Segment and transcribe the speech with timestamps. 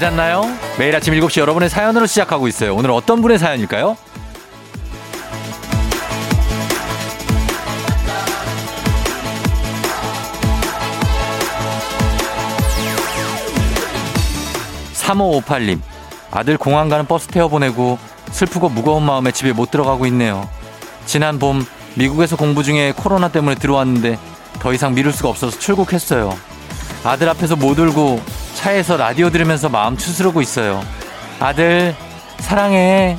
[0.00, 0.42] 잤나요?
[0.78, 2.74] 매일 아침 7시 여러분의 사연으로 시작하고 있어요.
[2.74, 3.98] 오늘 어떤 분의 사연일까요?
[14.94, 15.80] 3558님,
[16.30, 17.98] 아들 공항 가는 버스 태워 보내고
[18.30, 20.48] 슬프고 무거운 마음에 집에 못 들어가고 있네요.
[21.04, 24.18] 지난 봄 미국에서 공부 중에 코로나 때문에 들어왔는데
[24.60, 26.36] 더 이상 미룰 수가 없어서 출국했어요.
[27.04, 30.82] 아들 앞에서 못 울고 차에서 라디오 들으면서 마음 추스르고 있어요.
[31.38, 31.94] 아들,
[32.40, 33.16] 사랑해.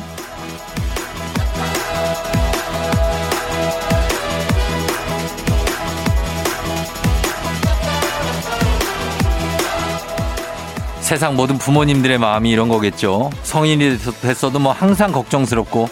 [11.01, 13.31] 세상 모든 부모님들의 마음이 이런 거겠죠.
[13.43, 15.89] 성인이 됐어도 뭐 항상 걱정스럽고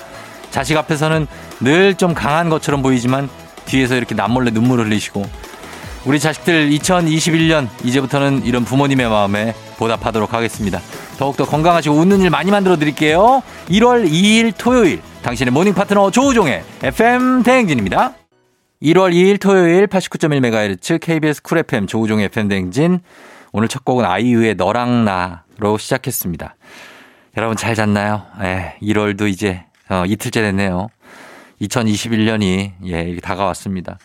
[0.51, 1.27] 자식 앞에서는
[1.59, 3.29] 늘 좀 강한 것처럼 보이지만
[3.65, 5.25] 뒤에서 이렇게 남몰래 눈물 흘리시고
[6.05, 10.79] 우리 자식들 2021년 이제부터는 이런 부모님의 마음에 보답하도록 하겠습니다.
[11.17, 13.43] 더욱더 건강하시고 웃는 일 많이 만들어 드릴게요.
[13.67, 18.13] 1월 2일 토요일 당신의 morning 파트너 조우종의 FM 대행진입니다.
[18.81, 23.01] 1월 2일 토요일 89.1MHz KBS 쿨 FM 조우종의 FM 대행진
[23.51, 26.55] 오늘 첫 곡은 아이유의 너랑 나로 시작했습니다.
[27.35, 28.25] 여러분 잘 잤나요?
[28.41, 30.87] 예, 1월도 이제 어, 이틀째 됐네요.
[31.61, 33.97] 2021년이 예, 다가왔습니다.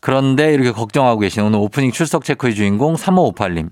[0.00, 3.70] 그런데 이렇게 걱정하고 계신 오늘 오프닝 출석 체크의 주인공 3558님.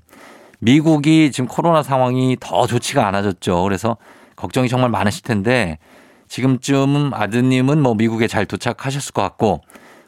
[0.61, 3.62] 미국이 지금 코로나 상황이 더 좋지가 않아졌죠.
[3.62, 3.97] 그래서
[4.37, 5.79] 걱정이 정말 많으실 텐데
[6.29, 9.62] 지금쯤 아드님은 뭐 미국에 잘 도착하셨을 것 같고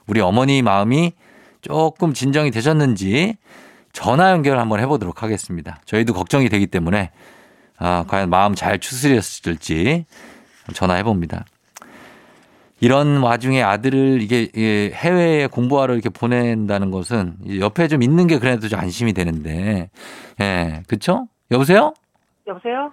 [0.07, 1.13] 우리 어머니 마음이
[1.63, 3.37] 조금 진정이 되셨는지
[3.93, 5.81] 전화 연결 한번 해보도록 하겠습니다.
[5.85, 7.11] 저희도 걱정이 되기 때문에
[7.79, 10.05] 아, 과연 마음 잘 추스렸을지
[10.75, 11.45] 전화해봅니다.
[12.81, 14.49] 이런 와중에 아들을 이게
[14.95, 19.91] 해외에 공부하러 이렇게 보낸다는 것은 옆에 좀 있는 게 그래도 좀 안심이 되는데,
[20.41, 21.29] 예, 그쵸?
[21.51, 21.93] 여보세요?
[22.47, 22.93] 여보세요?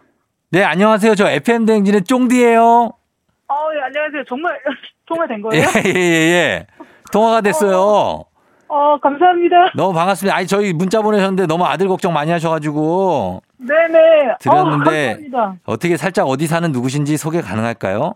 [0.51, 1.15] 네, 안녕하세요.
[1.15, 4.23] 저 FM 대행진의 쫑디예요 어, 예, 안녕하세요.
[4.27, 4.59] 정말,
[5.07, 5.63] 통화 된 거예요?
[5.63, 6.67] 예, 예, 예, 예.
[7.13, 7.77] 통화가 됐어요.
[7.79, 8.25] 어,
[8.67, 9.71] 어, 감사합니다.
[9.73, 10.35] 너무 반갑습니다.
[10.35, 13.41] 아니, 저희 문자 보내셨는데 너무 아들 걱정 많이 하셔가지고.
[13.57, 14.35] 네네.
[14.41, 18.15] 드렸는데, 어, 어떻게 살짝 어디 사는 누구신지 소개 가능할까요?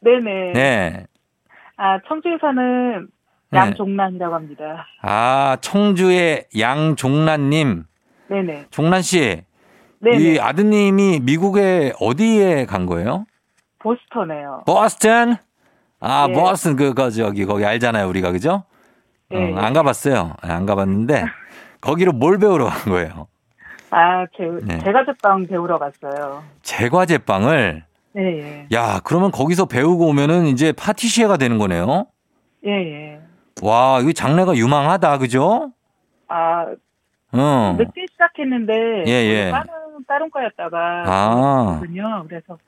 [0.00, 0.52] 네네.
[0.52, 1.06] 네.
[1.76, 3.08] 아, 청주에 사는
[3.50, 3.58] 네.
[3.58, 4.86] 양종란이라고 합니다.
[5.02, 7.84] 아, 청주의 양종란님.
[8.28, 8.66] 네네.
[8.70, 9.42] 종란 씨.
[10.00, 10.18] 네네.
[10.18, 13.26] 이 아드님이 미국에 어디에 간 거예요?
[13.78, 14.64] 보스턴에요.
[14.66, 15.36] 보스턴?
[16.00, 16.34] 아, 네.
[16.34, 18.64] 보스턴 그, 그, 저기, 거기 알잖아요, 우리가, 그죠?
[19.30, 19.52] 네.
[19.54, 20.34] 어, 안 가봤어요.
[20.44, 21.24] 네, 안 가봤는데,
[21.80, 23.28] 거기로 뭘 배우러 간 거예요?
[23.90, 24.78] 아, 제, 네.
[24.78, 26.42] 제과제빵 배우러 갔어요.
[26.62, 27.84] 제과제빵을,
[28.18, 28.66] 예, 예.
[28.72, 32.06] 야, 그러면 거기서 배우고 오면은 이제 파티시에가 되는 거네요?
[32.66, 33.20] 예, 예.
[33.62, 35.70] 와, 이거 장래가 유망하다, 그죠?
[36.28, 36.66] 아,
[37.32, 37.76] 어.
[37.78, 39.04] 늦게 시작했는데.
[39.06, 39.50] 예, 예.
[39.50, 39.66] 다른,
[40.08, 41.04] 다른 거였다가.
[41.06, 41.78] 아.
[41.80, 42.24] 거든요.
[42.28, 42.58] 그래서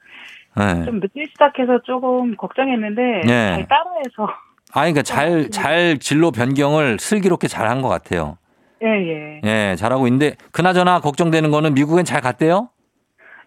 [0.57, 0.85] 네.
[0.85, 3.03] 좀 늦게 시작해서 조금 걱정했는데.
[3.25, 3.29] 예.
[3.29, 4.25] 잘 따라해서.
[4.73, 8.37] 아, 그러니까 잘, 잘 진로 변경을 슬기롭게 잘 한 것 같아요.
[8.83, 9.41] 예, 예.
[9.45, 12.69] 예, 잘하고 있는데, 그나저나 걱정되는 거는 미국엔 잘 갔대요?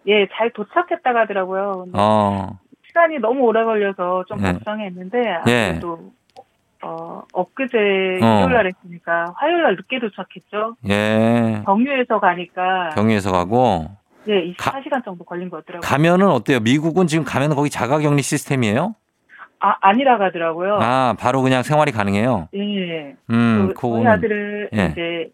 [0.06, 1.86] 예, 잘 도착했다고 하더라고요.
[1.94, 4.52] 어, 시간이 너무 오래 걸려서 좀 예.
[4.52, 5.64] 걱정했는데 예.
[5.66, 6.12] 아무래도
[6.84, 8.26] 어 엊그제 어.
[8.44, 10.76] 일요일 날 했으니까 화요일 날 늦게 도착했죠.
[10.88, 11.62] 예.
[11.64, 13.86] 경유에서 가니까 경유에서 가고,
[14.26, 15.88] 예, 가- 24시간 정도 걸린 것 같더라고요.
[15.88, 16.58] 가면은 어때요?
[16.60, 18.96] 미국은 지금 가면 거기 자가격리 시스템이에요?
[19.60, 20.78] 아, 아니라 가더라고요.
[20.82, 22.48] 아, 바로 그냥 생활이 가능해요?
[22.52, 23.16] 예, 예.
[23.30, 24.06] 음, 그, 저희 그거는.
[24.10, 24.86] 아들을 예.
[24.90, 25.30] 이제 에,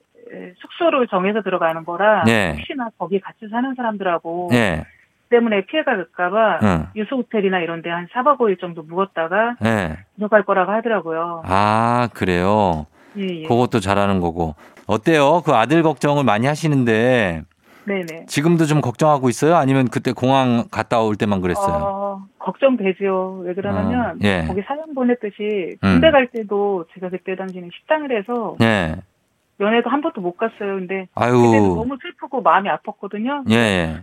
[0.60, 2.54] 숙소를 정해서 들어가는 거라 예.
[2.56, 4.84] 혹시나 거기 같이 사는 사람들하고 예,
[5.30, 9.98] 때문에 피해가 될까봐 응, 유수 호텔이나 이런 데 한 4박 5일 정도 묵었다가 예.
[10.16, 11.42] 들어갈 거라고 하더라고요.
[11.44, 12.86] 아, 그래요?
[13.16, 13.42] 예, 예.
[13.42, 14.54] 그것도 잘하는 거고.
[14.86, 15.42] 어때요?
[15.44, 17.42] 그 아들 걱정을 많이 하시는데,
[17.84, 18.26] 네네.
[18.26, 19.56] 지금도 좀 걱정하고 있어요?
[19.56, 21.74] 아니면 그때 공항 갔다 올 때만 그랬어요?
[21.74, 23.42] 어, 걱정되죠.
[23.44, 24.44] 왜 그러냐면 어, 예.
[24.46, 25.92] 거기 사연 보냈듯이 음.
[25.92, 28.96] 군대 갈 때도 제가 그때 당시에는 식당을 해서 예.
[29.60, 30.76] 연애도 한 번도 못 갔어요.
[30.76, 33.50] 근데 그때는 아유, 너무 슬프고 마음이 아팠거든요.
[33.50, 34.02] 예, 예.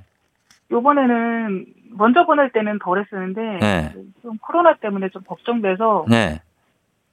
[0.72, 3.94] 요번에는 먼저 보낼 때는 덜 했었는데 네.
[4.22, 6.42] 좀 코로나 때문에 좀 걱정돼서 네.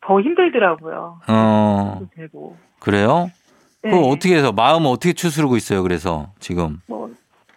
[0.00, 1.20] 더 힘들더라고요.
[1.28, 2.56] 어, 또 되고.
[2.80, 3.30] 그래요?
[3.82, 3.90] 네.
[3.90, 6.80] 그거 어떻게 해서, 마음은 어떻게 추스르고 있어요, 그래서, 지금?
[6.88, 7.10] 뭐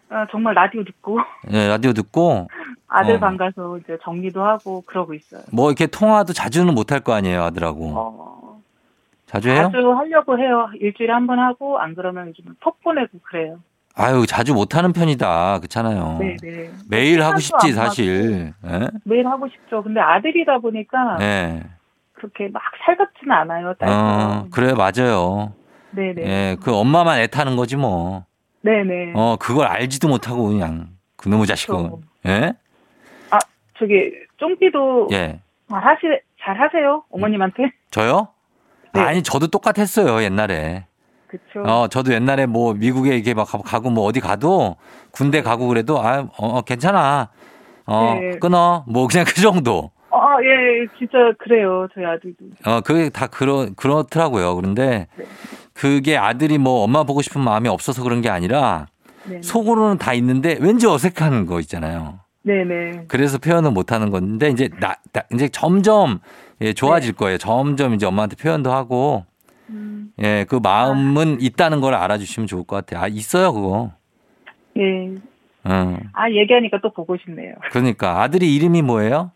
[0.09, 1.17] 아, 정말 라디오 듣고
[1.51, 2.47] 예, 라디오 듣고,
[2.87, 3.19] 아들 어.
[3.19, 5.41] 방 가서 이제 정리도 하고 그러고 있어요.
[5.51, 7.93] 뭐 이렇게 통화도 자주는 못할 거 아니에요, 아들하고.
[7.95, 8.44] 어,
[9.35, 9.69] 자주 해요?
[9.71, 10.69] 자주 하려고 해요.
[10.79, 13.59] 일주일에 한 번 하고 안 그러면 요즘 톡 보내고 그래요.
[13.95, 15.59] 아유, 자주 못 하는 편이다.
[15.59, 16.17] 그렇잖아요.
[16.19, 16.69] 네네.
[16.89, 18.53] 매일 하고 싶지, 안 사실.
[18.65, 18.87] 예?
[19.05, 19.81] 매일 하고 싶죠.
[19.83, 21.63] 근데 아들이다 보니까 예.
[22.13, 23.69] 그렇게 막 살갑지는 않아요.
[23.69, 24.49] 어, 딸처럼.
[24.51, 25.53] 그래, 맞아요.
[25.91, 26.21] 네네.
[26.25, 28.25] 예, 그 엄마만 애타는 거지 뭐.
[28.61, 29.13] 네네.
[29.15, 30.87] 어, 그걸 알지도 못하고 그냥
[31.17, 31.75] 그놈의 자식은.
[31.77, 31.99] 그렇죠.
[32.27, 32.53] 예?
[33.77, 35.41] 저기 쫑피도 예.
[35.69, 36.01] 잘 하시
[36.41, 37.71] 잘 하세요 어머님한테.
[37.91, 38.29] 저요?
[38.95, 39.01] 네.
[39.01, 40.85] 아니, 저도 똑같았어요, 옛날에.
[41.27, 41.61] 그쵸.
[41.65, 44.77] 어, 저도 옛날에 뭐 미국에 이렇게 막 가- 가고 뭐 어디 가도
[45.11, 47.29] 군대 가고 그래도 아, 어, 어, 괜찮아.
[47.87, 48.39] 어, 네.
[48.39, 48.83] 끊어.
[48.87, 49.91] 뭐 그냥 그 정도.
[50.11, 51.87] 아, 예, 진짜 그래요.
[51.93, 52.45] 저희 아들도.
[52.65, 54.55] 어, 그게 다 그러, 그렇더라고요.
[54.55, 55.25] 그런데 네.
[55.73, 58.87] 그게 아들이 뭐 엄마 보고 싶은 마음이 없어서 그런 게 아니라
[59.25, 59.41] 네.
[59.41, 62.19] 속으로는 다 있는데 왠지 어색한 거 있잖아요.
[62.43, 63.05] 네네.
[63.07, 66.19] 그래서 표현을 못 하는 건데 이제 나, 나- 이제 점점
[66.61, 67.37] 예, 좋아질 거예요.
[67.37, 69.25] 점점 이제 엄마한테 표현도 하고
[69.69, 73.03] 음, 예, 그 마음은 있다는 걸 알아주시면 좋을 것 같아요.
[73.03, 73.91] 아, 있어요, 그거.
[74.77, 75.15] 예.
[75.67, 75.99] 응.
[76.13, 77.55] 아, 얘기하니까 또 보고 싶네요.
[77.71, 79.31] 그러니까 아들이 이름이 뭐예요?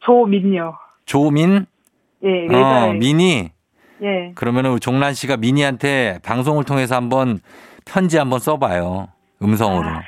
[0.00, 0.74] 조민요.
[1.06, 1.66] 조민?
[2.24, 2.92] 예, 어.
[2.92, 3.50] 민이.
[4.02, 4.32] 예.
[4.34, 7.40] 그러면은 종란 씨가 민이한테 방송을 통해서 한번
[7.84, 9.08] 편지 한번 써봐요.
[9.42, 9.88] 음성으로.
[9.88, 10.02] 아.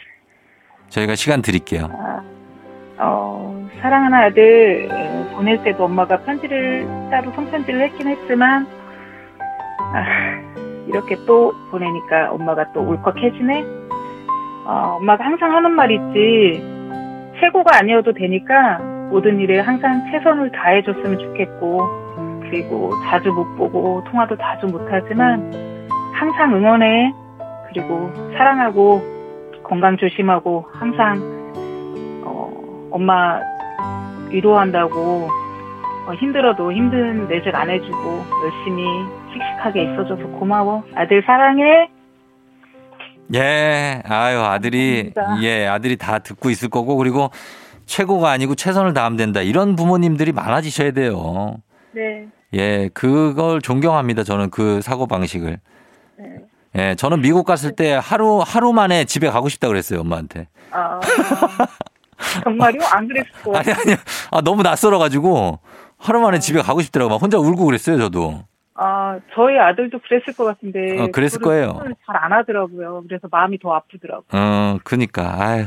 [0.91, 1.89] 저희가 시간 드릴게요.
[1.91, 2.23] 아,
[2.99, 3.34] 어,
[3.85, 8.67] 사랑하는 아들, 에, 보낼 때도 엄마가 편지를, 따로 손편지를 했긴 했지만,
[9.93, 10.41] 아,
[10.89, 13.63] 이렇게 또 보내니까 엄마가 또 울컥해지네?
[14.65, 16.63] 어, 엄마가 항상 하는 말 있지,
[17.39, 18.79] 최고가 아니어도 되니까
[19.11, 21.87] 모든 일에 항상 최선을 다해줬으면 좋겠고,
[22.41, 25.53] 그리고 자주 못 보고 통화도 자주 못하지만,
[26.15, 27.13] 항상 응원해.
[27.69, 29.03] 그리고 사랑하고,
[29.63, 31.21] 건강 조심하고, 항상
[32.25, 32.51] 어,
[32.91, 33.43] 엄마
[34.31, 35.29] 위로한다고
[36.07, 38.85] 어, 힘들어도 힘든 내색 안 해주고 열심히
[39.33, 40.85] 씩씩하게 있어줘서 고마워.
[40.95, 41.89] 아들 사랑해.
[43.35, 45.49] 예, 아유, 아들이, 감사합니다.
[45.49, 47.31] 예, 아들이 다 듣고 있을 거고, 그리고
[47.87, 49.41] 최고가 아니고 최선을 다하면 된다.
[49.41, 51.57] 이런 부모님들이 많아지셔야 돼요.
[51.93, 52.27] 네.
[52.53, 54.25] 예, 그걸 존경합니다.
[54.25, 55.59] 저는 그 사고 방식을.
[56.19, 56.25] 네.
[56.77, 60.49] 예, 저는 미국 갔을 때 하루, 하루 만에 집에 가고 싶다 그랬어요, 엄마한테.
[60.71, 61.01] 아,
[62.45, 62.81] 정말요?
[62.93, 63.97] 안 그랬을 거 아니, 아니,
[64.31, 65.59] 아, 너무 낯설어 가지고
[65.99, 67.11] 하루 만에 집에 가고 싶더라고.
[67.11, 68.43] 막 혼자 울고 그랬어요, 저도.
[68.77, 71.01] 아, 저희 아들도 그랬을 것 같은데.
[71.01, 71.81] 어, 그랬을 거예요.
[72.07, 73.05] 잘 안 하더라고요.
[73.09, 74.25] 그래서 마음이 더 아프더라고요.
[74.33, 75.37] 어, 그니까.
[75.41, 75.65] 아유,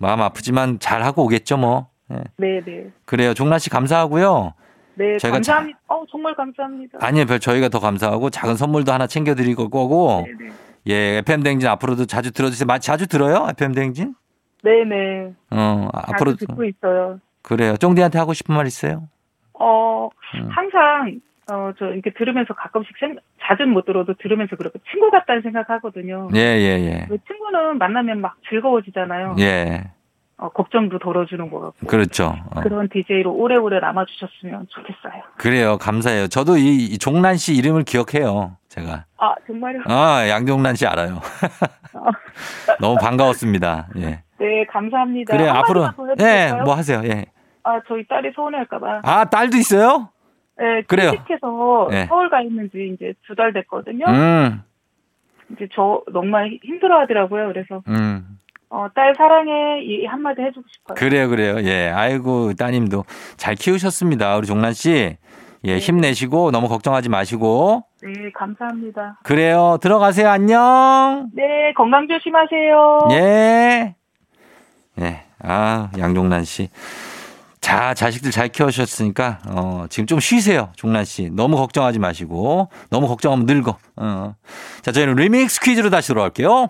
[0.00, 1.88] 마음 아프지만 잘 하고 오겠죠, 뭐.
[2.10, 2.16] 예.
[2.36, 2.90] 네네.
[3.04, 3.34] 그래요.
[3.34, 4.54] 종란 씨 감사하고요.
[4.96, 5.78] 네, 저희가 감사합니다.
[5.86, 6.98] 어, 정말 감사합니다.
[7.00, 10.26] 아니요, 별 저희가 더 감사하고 작은 선물도 하나 챙겨 드릴 거고.
[10.26, 10.52] 네네.
[10.88, 12.66] 예, FM 대행진 앞으로도 자주 들어 주세요.
[12.66, 13.46] 마- 자주 들어요?
[13.50, 14.14] FM 대행진?
[14.62, 15.34] 네네.
[15.50, 17.20] 어, 아, 앞으로 자주 듣고 있어요.
[17.42, 17.76] 그래요.
[17.76, 19.08] 쫑디한테 하고 싶은 말 있어요?
[19.54, 20.48] 어, 음.
[20.50, 21.20] 항상,
[21.50, 26.28] 어, 저 이렇게 들으면서 가끔씩 생, 자주는 못 들어도 들으면서 그렇고 친구 같다는 생각하거든요.
[26.34, 27.06] 예, 예, 예.
[27.08, 29.36] 왜 친구는 만나면 막 즐거워지잖아요.
[29.40, 29.90] 예.
[30.36, 31.86] 어, 걱정도 덜어주는 것 같고.
[31.88, 32.36] 그렇죠.
[32.54, 32.60] 어.
[32.60, 35.22] 그런 DJ로 오래오래 남아주셨으면 좋겠어요.
[35.36, 35.78] 그래요.
[35.78, 36.28] 감사해요.
[36.28, 38.56] 저도 이, 이 종란 씨 이름을 기억해요.
[38.68, 39.04] 제가.
[39.16, 39.80] 아, 정말요?
[39.86, 41.20] 아, 양종란 씨 알아요.
[42.80, 43.88] 너무 반가웠습니다.
[43.96, 44.22] 예.
[44.58, 45.36] 네, 감사합니다.
[45.36, 45.52] 그래요.
[45.52, 45.82] 앞으로.
[46.20, 46.64] 예, 해드릴까요?
[46.64, 47.00] 뭐 하세요.
[47.04, 47.26] 예.
[47.64, 49.00] 아, 저희 딸이 서운할까봐.
[49.04, 50.10] 아, 딸도 있어요?
[50.58, 51.12] 네, 그래요.
[51.12, 52.06] 취직해서 네.
[52.06, 54.04] 서울 가 있는지 이제 두 달 됐거든요.
[54.08, 54.62] 음,
[55.52, 57.48] 이제 저 정말 힘들어 하더라고요.
[57.48, 58.38] 그래서, 음.
[58.70, 59.80] 어, 딸 사랑해.
[59.82, 60.94] 이 한마디 해주고 싶어요.
[60.96, 61.56] 그래요, 그래요.
[61.62, 61.88] 예.
[61.94, 63.04] 아이고, 따님도
[63.36, 64.36] 잘 키우셨습니다.
[64.36, 65.16] 우리 종란 씨.
[65.64, 65.78] 예, 네.
[65.78, 67.82] 힘내시고 너무 걱정하지 마시고.
[68.02, 69.18] 네, 감사합니다.
[69.24, 69.78] 그래요.
[69.80, 70.28] 들어가세요.
[70.28, 71.30] 안녕.
[71.34, 72.98] 네, 건강 조심하세요.
[73.12, 73.94] 예.
[75.00, 75.22] 예.
[75.40, 76.68] 아, 양종란 씨.
[77.60, 80.70] 자, 자식들 잘 키워주셨으니까, 어, 지금 좀 쉬세요.
[80.76, 81.28] 종란 씨.
[81.30, 82.70] 너무 걱정하지 마시고.
[82.90, 83.76] 너무 걱정하면 늙어.
[83.96, 84.34] 어.
[84.82, 86.68] 자, 저희는 리믹스 퀴즈로 다시 돌아올게요.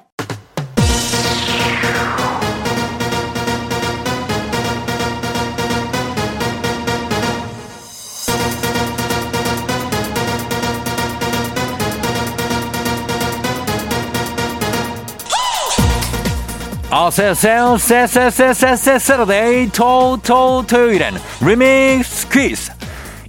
[16.91, 17.77] 어서오세요.
[17.77, 22.73] 세세세세세 세러데이 토토 토요일엔 리믹스 퀴즈.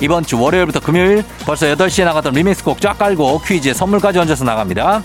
[0.01, 5.03] 이번 주 월요일부터 금요일 벌써 8시에 나갔던 리믹스 곡 쫙 깔고 퀴즈에 선물까지 얹어서 나갑니다.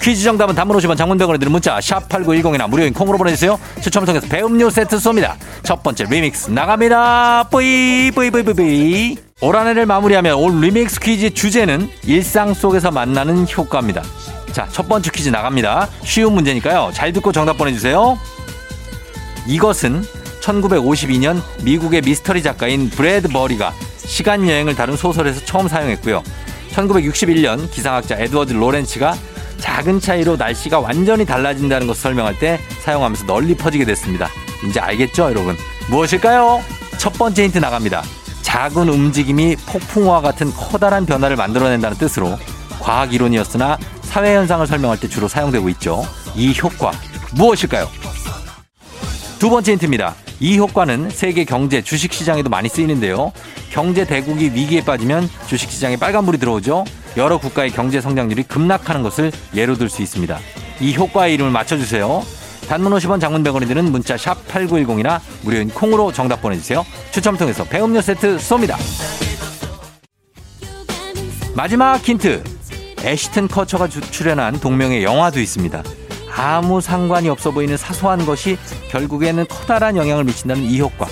[0.00, 3.58] 퀴즈 정답은 단문 50원 장문 100원이 드는 문자 샵 8910이나 무료인 콩으로 보내주세요.
[3.80, 5.34] 추첨을 통해서 배음료 세트 쏩니다.
[5.64, 7.48] 첫 번째 리믹스 나갑니다.
[7.50, 14.02] 뿌이 뿌이 뿌이 뿌이 올 한해를 마무리하며 오늘 리믹스 퀴즈 주제는 일상 속에서 만나는 효과입니다.
[14.52, 15.88] 자, 첫 번째 퀴즈 나갑니다.
[16.04, 16.90] 쉬운 문제니까요.
[16.92, 18.18] 잘 듣고 정답 보내주세요.
[19.46, 20.04] 이것은
[20.42, 26.22] 1952년 미국의 미스터리 작가인 브래드버리가 시간 여행을 다룬 소설에서 처음 사용했고요.
[26.72, 29.16] 1961년 기상학자 에드워드 로렌츠가
[29.58, 34.28] 작은 차이로 날씨가 완전히 달라진다는 것을 설명할 때 사용하면서 널리 퍼지게 됐습니다.
[34.68, 35.56] 이제 알겠죠, 여러분?
[35.90, 36.62] 무엇일까요?
[36.98, 38.02] 첫 번째 힌트 나갑니다.
[38.42, 42.38] 작은 움직임이 폭풍우와 같은 커다란 변화를 만들어낸다는 뜻으로
[42.80, 43.78] 과학 이론이었으나
[44.08, 46.02] 사회 현상을 설명할 때 주로 사용되고 있죠.
[46.34, 46.92] 이 효과
[47.34, 47.88] 무엇일까요?
[49.38, 50.14] 두 번째 힌트입니다.
[50.40, 53.32] 이 효과는 세계 경제 주식 시장에도 많이 쓰이는데요.
[53.70, 56.84] 경제 대국이 위기에 빠지면 주식 시장에 빨간불이 들어오죠.
[57.16, 60.38] 여러 국가의 경제 성장률이 급락하는 것을 예로 들 수 있습니다.
[60.80, 62.22] 이 효과의 이름을 맞춰주세요.
[62.68, 66.84] 단문 50원 장문 100원이 드는 문자 샵 8910이나 무료인 콩으로 정답 보내주세요.
[67.10, 68.76] 추첨 통해서 배음료 세트 쏩니다.
[71.54, 72.57] 마지막 힌트.
[73.04, 75.82] 애시튼 커처가 출연한 동명의 영화도 있습니다.
[76.36, 78.58] 아무 상관이 없어 보이는 사소한 것이
[78.90, 81.06] 결국에는 커다란 영향을 미친다는 이 효과.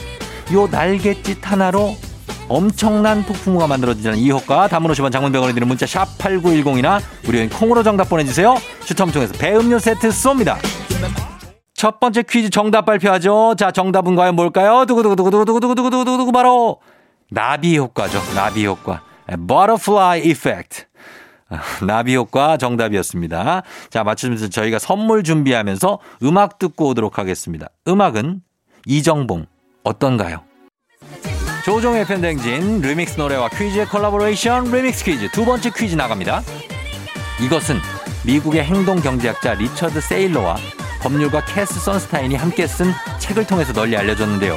[0.53, 1.97] 요 날갯짓 하나로
[2.49, 7.83] 엄청난 폭풍우가 만들어지는 이 효과 담은 50원 장문 100원이 드는 문자 샵 8910이나 무료인 콩으로
[7.83, 8.57] 정답 보내주세요.
[8.85, 10.57] 추첨 통해서 배음료 세트 쏩니다.
[11.75, 13.57] 첫 번째 퀴즈 정답 발표하죠.
[13.59, 14.87] 자, 정답은 과연 뭘까요?
[14.87, 16.81] 두구두구두구두구두구두구두구두구 바로
[17.31, 18.23] 나비 효과죠.
[18.35, 19.03] 나비 효과.
[19.29, 20.87] Butterfly Effect.
[21.87, 23.63] 나비 효과 정답이었습니다.
[23.91, 27.69] 자, 맞추면서 저희가 선물 준비하면서 음악 듣고 오도록 하겠습니다.
[27.87, 28.41] 음악은
[28.87, 29.47] 이정봉
[29.85, 30.43] 어떤가요?
[31.65, 36.43] 조우종의 FM 대행진 리믹스 노래와 퀴즈의 콜라보레이션 리믹스 퀴즈 두 번째 퀴즈 나갑니다.
[37.41, 37.77] 이것은
[38.25, 40.57] 미국의 행동 경제학자 리처드 세일러와
[41.03, 44.57] 법률가 캐스 선스타인이 함께 쓴 책을 통해서 널리 알려졌는데요.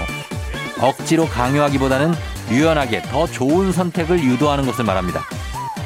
[0.81, 2.13] 억지로 강요하기보다는
[2.49, 5.21] 유연하게 더 좋은 선택을 유도하는 것을 말합니다.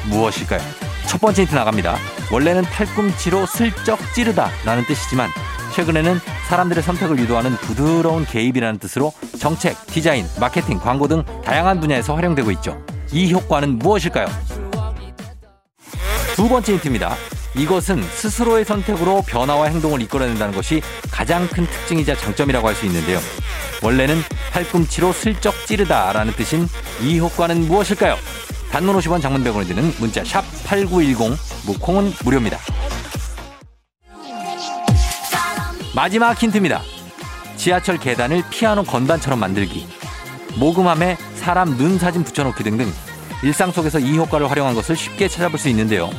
[0.09, 0.61] 무엇일까요?
[1.07, 1.97] 첫 번째 힌트 나갑니다.
[2.31, 5.29] 원래는 팔꿈치로 슬쩍 찌르다 라는 뜻이지만
[5.75, 6.19] 최근에는
[6.49, 12.83] 사람들의 선택을 유도하는 부드러운 개입이라는 뜻으로 정책, 디자인, 마케팅, 광고 등 다양한 분야에서 활용되고 있죠.
[13.11, 14.27] 이 효과는 무엇일까요?
[16.35, 17.15] 두 번째 힌트입니다.
[17.55, 20.81] 이것은 스스로의 선택으로 변화와 행동을 이끌어낸다는 것이
[21.11, 23.19] 가장 큰 특징이자 장점이라고 할 수 있는데요.
[23.83, 26.67] 원래는 팔꿈치로 슬쩍 찌르다라는 뜻인
[27.01, 28.15] 이 효과는 무엇일까요?
[28.73, 31.37] 단문 50원 장문 100원이 드는 문자 샵 8910
[31.67, 32.57] 무콩은 무료입니다.
[35.95, 36.81] 마지막 힌트입니다.
[37.55, 39.87] 지하철 계단을 피아노 건반처럼 만들기.
[40.57, 42.91] 모금함에 사람 눈 사진 붙여놓기 등등
[43.43, 46.09] 일상 속에서 이 효과를 활용한 것을 쉽게 찾아볼 수 있는데요.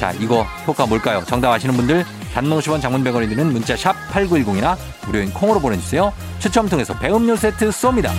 [0.00, 1.22] 자, 이거 효과 뭘까요?
[1.28, 2.04] 정답 아시는 분들
[2.34, 6.12] 단문 50원 장문 100원이 드는 문자 샵 8910이나 무료인 콩으로 보내주세요.
[6.40, 8.10] 추첨 통해서 배음료 세트 쏩니다.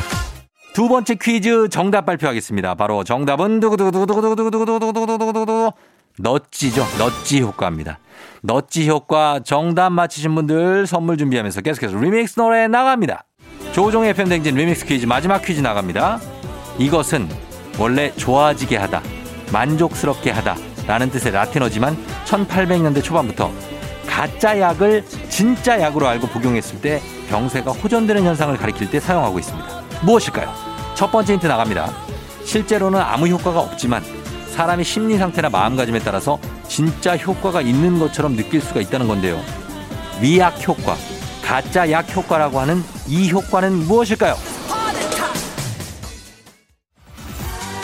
[0.73, 2.75] 두 번째 퀴즈 정답 발표하겠습니다.
[2.75, 5.71] 바로 정답은 두구두구두구두구두구두구두구두구두구두구두구
[6.17, 6.83] 넛지죠.
[6.97, 7.99] 넛지 효과입니다.
[8.41, 13.25] 넛지 효과 정답 맞히신 분들 선물 준비하면서 계속해서 리믹스 노래 나갑니다.
[13.71, 16.19] 조우종의 FM 대행진 리믹스 퀴즈 마지막 퀴즈 나갑니다.
[16.79, 17.29] 이것은
[17.77, 19.03] 원래 좋아지게 하다,
[19.51, 20.55] 만족스럽게 하다
[20.87, 23.51] 라는 뜻의 라틴어지만 1800년대 초반부터
[24.07, 26.99] 가짜 약을 진짜 약으로 알고 복용했을 때
[27.29, 29.82] 병세가 호전되는 현상을 가리킬 때 사용하고 있습니다.
[30.03, 30.53] 무엇일까요?
[30.95, 31.91] 첫 번째 힌트 나갑니다.
[32.45, 34.03] 실제로는 아무 효과가 없지만
[34.51, 39.41] 사람의 심리 상태나 마음가짐에 따라서 진짜 효과가 있는 것처럼 느낄 수가 있다는 건데요.
[40.21, 40.95] 위약 효과,
[41.43, 44.35] 가짜 약 효과라고 하는 이 효과는 무엇일까요?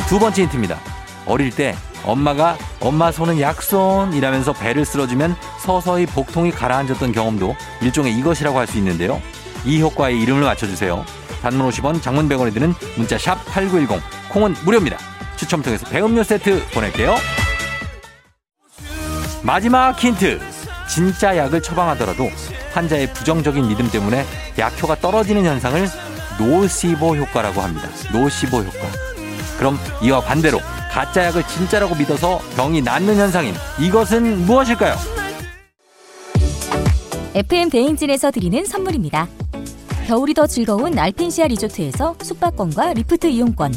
[0.08, 0.78] 두 번째 힌트입니다.
[1.26, 8.58] 어릴 때 엄마가 엄마 손은 약손 이라면서 배를 쓸어주면 서서히 복통이 가라앉았던 경험도 일종의 이것이라고
[8.58, 9.22] 할 수 있는데요.
[9.66, 11.06] 이 효과의 이름을 맞춰주세요.
[11.42, 14.98] 단문 50원, 장문 100원이 드는 문자 샵 8910, 콩은 무료입니다.
[15.36, 17.16] 추첨 통해서 배음료 세트 보낼게요.
[19.42, 20.40] 마지막 힌트.
[20.90, 22.30] 진짜 약을 처방하더라도
[22.74, 24.26] 환자의 부정적인 믿음 때문에
[24.58, 25.88] 약효가 떨어지는 현상을
[26.40, 27.88] 노시보 효과라고 합니다.
[28.12, 28.88] 노시보 효과.
[29.58, 30.60] 그럼 이와 반대로
[30.92, 34.96] 가짜 약을 진짜라고 믿어서 병이 낫는 현상인 이것은 무엇일까요?
[37.36, 39.28] FM 대행진에서 드리는 선물입니다.
[40.10, 43.72] 겨울이 더 즐거운 알펜시아 리조트에서 숙박권과 리프트 이용권.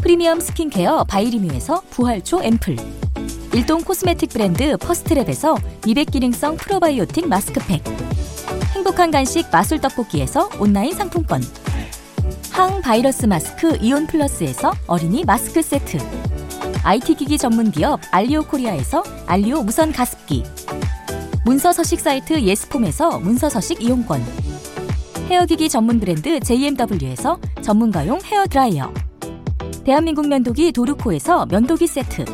[0.00, 2.76] 프리미엄 스킨케어 바이리뮤에서 부활초 앰플.
[3.54, 7.82] 일동 코스메틱 브랜드 퍼스트랩에서 미백 기능성 프로바이오틱 마스크팩.
[8.76, 11.42] 행복한 간식 마술 떡볶이에서 온라인 상품권.
[12.52, 15.98] 항바이러스 마스크 이온 플러스에서 어린이 마스크 세트.
[16.84, 20.44] IT 기기 전문 기업 알리오 코리아에서 알리오 무선 가습기.
[21.44, 24.47] 문서 서식 사이트 예스폼에서 문서 서식 이용권.
[25.28, 28.90] 헤어기기 전문 브랜드 JMW에서 전문가용 헤어 드라이어.
[29.84, 32.24] 대한민국 면도기 도르코에서 면도기 세트.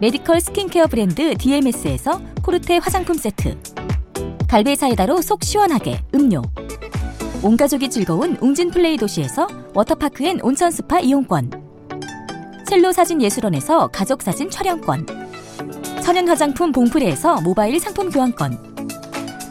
[0.00, 3.58] 메디컬 스킨케어 브랜드 DMS에서 코르테 화장품 세트.
[4.48, 6.40] 갈배 사이다로 속 시원하게 음료.
[7.42, 11.50] 온 가족이 즐거운 웅진 플레이 도시에서 워터파크 and 온천 스파 이용권.
[12.66, 15.06] 첼로 사진 예술원에서 가족 사진 촬영권.
[16.02, 18.78] 천연 화장품 봉프레에서 모바일 상품 교환권.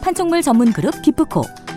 [0.02, 1.42] 판촉물 전문 그룹 기프코.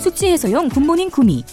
[0.00, 1.44] 숙취 해소용 굿모닝 구미.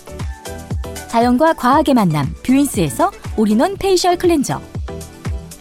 [1.10, 4.62] 자연과 과학의 만남 뷰인스에서 올인원 페이셜 클렌저.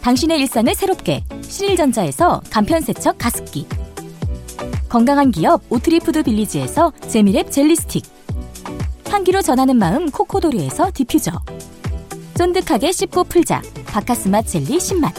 [0.01, 3.67] 당신의 일상을 새롭게 신일전자에서 간편세척 가습기.
[4.89, 8.05] 건강한 기업 오트리푸드 빌리지에서 재미랩 젤리스틱.
[9.11, 11.33] 향기로 전하는 마음 코코도리에서 디퓨저.
[12.35, 15.11] 쫀득하게 씹고 풀자 박카스맛 젤리 10만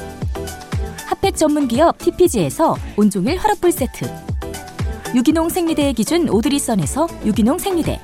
[1.07, 4.05] 핫팩 전문 기업 TPG에서 온종일 화롯불 세트
[5.15, 7.99] 유기농 생리대의 기준 오드리선에서 유기농 생리대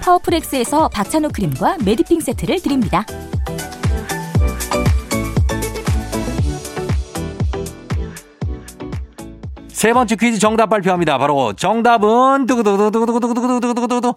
[0.00, 3.04] 파워풀엑스에서 박찬호 크림과 메디핑 세트를 드립니다.
[9.68, 11.18] 세 번째 퀴즈 정답 발표합니다.
[11.18, 14.14] 바로 정답은 두구두구두구두구두구두구두구두구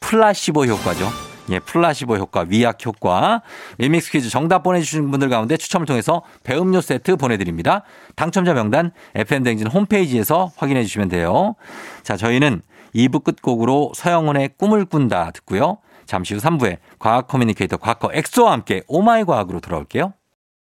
[0.00, 1.33] 플라시보 효과죠.
[1.50, 3.42] 예, 플라시보 효과, 위약 효과.
[3.78, 7.82] 리믹스 퀴즈 정답 보내주신 분들 가운데 추첨을 통해서 배음료 세트 보내드립니다.
[8.16, 11.54] 당첨자 명단 FM대행진 홈페이지에서 확인해 주시면 돼요.
[12.02, 12.62] 자, 저희는
[12.94, 15.78] 2부 끝곡으로 서영은의 꿈을 꾼다 듣고요.
[16.06, 20.12] 잠시 후 3부에 과학 communicator 과거 엑소와 함께 oh my 과학으로 돌아올게요.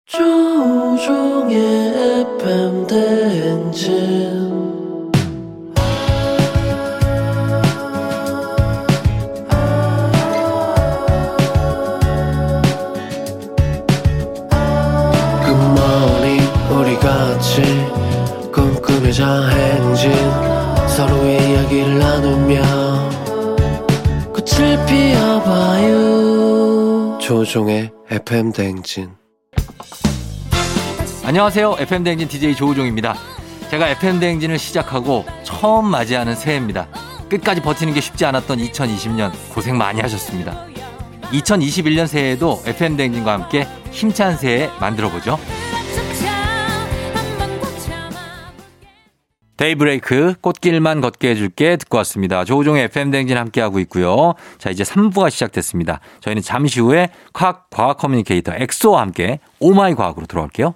[0.05, 1.57] 조종의
[2.37, 4.76] FM 대행진
[19.17, 20.11] 꿈꾸며자 행진
[20.87, 22.61] 서로의 이야기를 나누며
[24.31, 25.97] 꽃을 피워봐요
[27.19, 29.09] 조우종의 FM 대행진
[31.25, 31.77] 안녕하세요.
[31.79, 33.15] FM대행진 DJ 조우종입니다.
[33.69, 36.87] 제가 FM대행진을 시작하고 처음 맞이하는 새해입니다.
[37.27, 40.65] 끝까지 버티는 게 쉽지 않았던 2020년 고생 많이 하셨습니다.
[41.33, 45.37] 2021년 새해에도 FM대행진과 함께 힘찬 새해 만들어보죠.
[49.57, 52.45] 데이브레이크 꽃길만 걷게 해줄게 듣고 왔습니다.
[52.45, 54.33] 조우종의 FM대행진 함께하고 있고요.
[54.57, 55.99] 자 이제 3부가 시작됐습니다.
[56.21, 60.75] 저희는 잠시 후에 과학, 과학 communicator 엑소와 함께 oh my 과학으로 돌아올게요.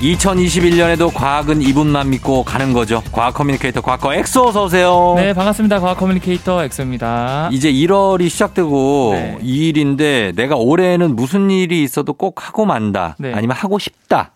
[0.00, 3.02] 2021년에도 과학은 이분만 믿고 가는 거죠.
[3.12, 5.14] 과학 communicator 과거 엑소 어서 오세요.
[5.16, 5.78] 네, 반갑습니다.
[5.78, 7.50] 과학 communicator 엑소입니다.
[7.52, 9.38] 이제 1월이 시작되고 네.
[9.42, 13.16] 2일인데 내가 올해는 무슨 일이 있어도 꼭 하고 만다.
[13.18, 13.32] 네.
[13.34, 14.32] 아니면 하고 싶다.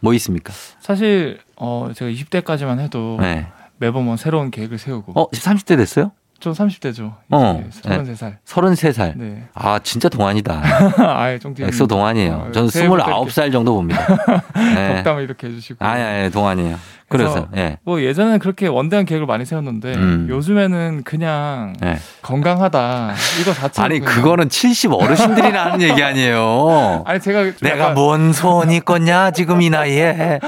[0.00, 0.52] 뭐 있습니까?
[0.80, 3.46] 사실 어 제가 20대까지만 해도 네.
[3.78, 6.10] 매번 뭐 새로운 계획을 세우고 어, 30대 됐어요?
[6.38, 7.14] 저 30대죠.
[7.30, 8.36] 어, 이제 33살.
[8.46, 9.12] 33살.
[9.16, 9.42] 네.
[9.54, 10.62] 아, 진짜 동안이다.
[10.98, 11.62] 아예 쫑디.
[11.64, 12.46] 엑소 동안이에요.
[12.48, 14.00] 어, 저는 새해부터 29살 정도 봅니다.
[14.54, 14.96] 네.
[14.96, 15.84] 덕담을 이렇게 해주시고.
[15.84, 16.76] 아니, 아니, 동안이에요.
[17.08, 17.78] 그래서, 예.
[17.84, 20.26] 뭐 예전에는 그렇게 원대한 계획을 많이 세웠는데 음.
[20.28, 21.98] 요즘에는 그냥 예.
[22.20, 27.04] 건강하다 이거 자체 아니, 그거는 70 어르신들이나 하는 얘기 아니에요.
[27.06, 30.40] 아니 제가 좀 내가 뭔 소원이 있겠냐, 지금 이 나이에.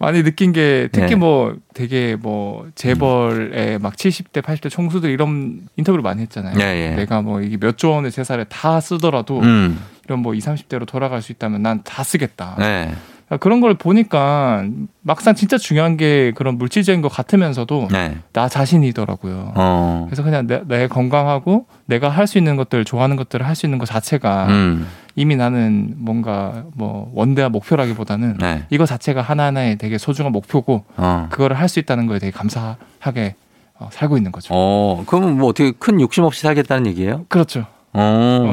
[0.00, 1.14] 많이 느낀 게 특히 네.
[1.14, 6.54] 뭐 되게 뭐 재벌의 막 70대 80대 총수들 이런 인터뷰를 많이 했잖아요.
[6.58, 6.94] 예, 예.
[6.96, 11.22] 내가 뭐 이게 몇 조 원의 재산을 다 쓰더라도 음, 이런 뭐 20, 30대로 돌아갈
[11.22, 12.56] 수 있다면 난 다 쓰겠다.
[12.58, 12.92] 네.
[13.38, 14.64] 그런 걸 보니까
[15.02, 18.16] 막상 진짜 중요한 게 그런 물질적인 것 같으면서도 네.
[18.32, 19.52] 나 자신이더라고요.
[19.54, 20.06] 어.
[20.08, 23.78] 그래서 그냥 내, 내 건강하고 내가 할 수 있는 것들 좋아하는 것들을 할 수 있는
[23.78, 28.64] 것 자체가 음, 이미 나는 뭔가 뭐 원대한 목표라기보다는 네.
[28.70, 31.26] 이거 자체가 하나하나의 되게 소중한 목표고 어.
[31.30, 33.36] 그거를 할 수 있다는 거에 되게 감사하게
[33.78, 34.52] 어, 살고 있는 거죠.
[34.52, 37.24] 어, 그러면 뭐 어떻게 큰 욕심 없이 살겠다는 얘기예요?
[37.28, 37.64] 그렇죠.
[37.92, 38.00] 어.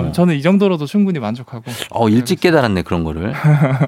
[0.10, 1.63] 어, 저는 이 정도로도 충분히 만족하고.
[1.91, 3.34] 어, 일찍 깨달았네, 그런 거를.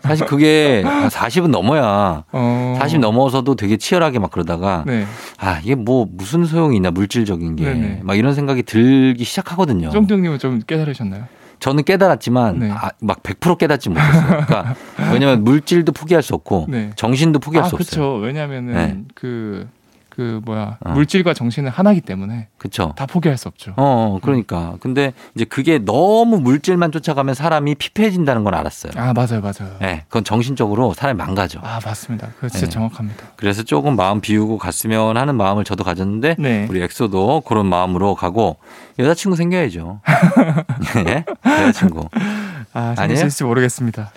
[0.04, 2.76] 사실 그게 40은 넘어야, 어.
[2.80, 5.06] 40 넘어서도 되게 치열하게 막 그러다가, 네.
[5.40, 7.64] 아, 이게 뭐 무슨 소용이 있나, 물질적인 게.
[7.66, 8.00] 네네.
[8.04, 9.90] 막 이런 생각이 들기 시작하거든요.
[9.90, 11.24] 쫑쫑님은 좀 깨달으셨나요?
[11.60, 12.72] 저는 깨달았지만, 네.
[12.72, 14.28] 아, 막100% 깨닫지 못했어요.
[14.28, 14.76] 그러니까,
[15.14, 16.92] 왜냐면 물질도 포기할 수 없고, 네.
[16.96, 18.02] 정신도 포기할 아, 수 없어요.
[18.02, 18.26] 그렇죠.
[18.26, 19.04] 왜냐하면은 네.
[19.16, 19.68] 그,
[20.20, 20.90] 그 뭐야 어.
[20.92, 22.92] 물질과 정신은 하나기 때문에 그쵸.
[22.98, 23.72] 다 포기할 수 없죠.
[23.78, 24.76] 어, 어, 그러니까.
[24.82, 28.92] 근데 이제 그게 너무 물질만 쫓아가면 사람이 피폐해진다는 걸 알았어요.
[28.98, 29.78] 아 맞아요, 맞아요.
[29.80, 31.62] 네, 그건 정신적으로 사람이 망가져.
[31.64, 32.32] 아 맞습니다.
[32.36, 32.70] 그거 진짜 네.
[32.70, 33.24] 정확합니다.
[33.38, 36.68] 그래서 조금 마음 비우고 갔으면 하는 마음을 저도 가졌는데 네.
[36.70, 38.58] 우리 엑소도 그런 마음으로 가고
[39.00, 40.02] 여자친구 생겨야죠.
[41.08, 41.24] 예?
[41.46, 42.10] 여자친구.
[42.74, 42.94] 아?
[42.96, 44.12] 생기실지 모르겠습니다.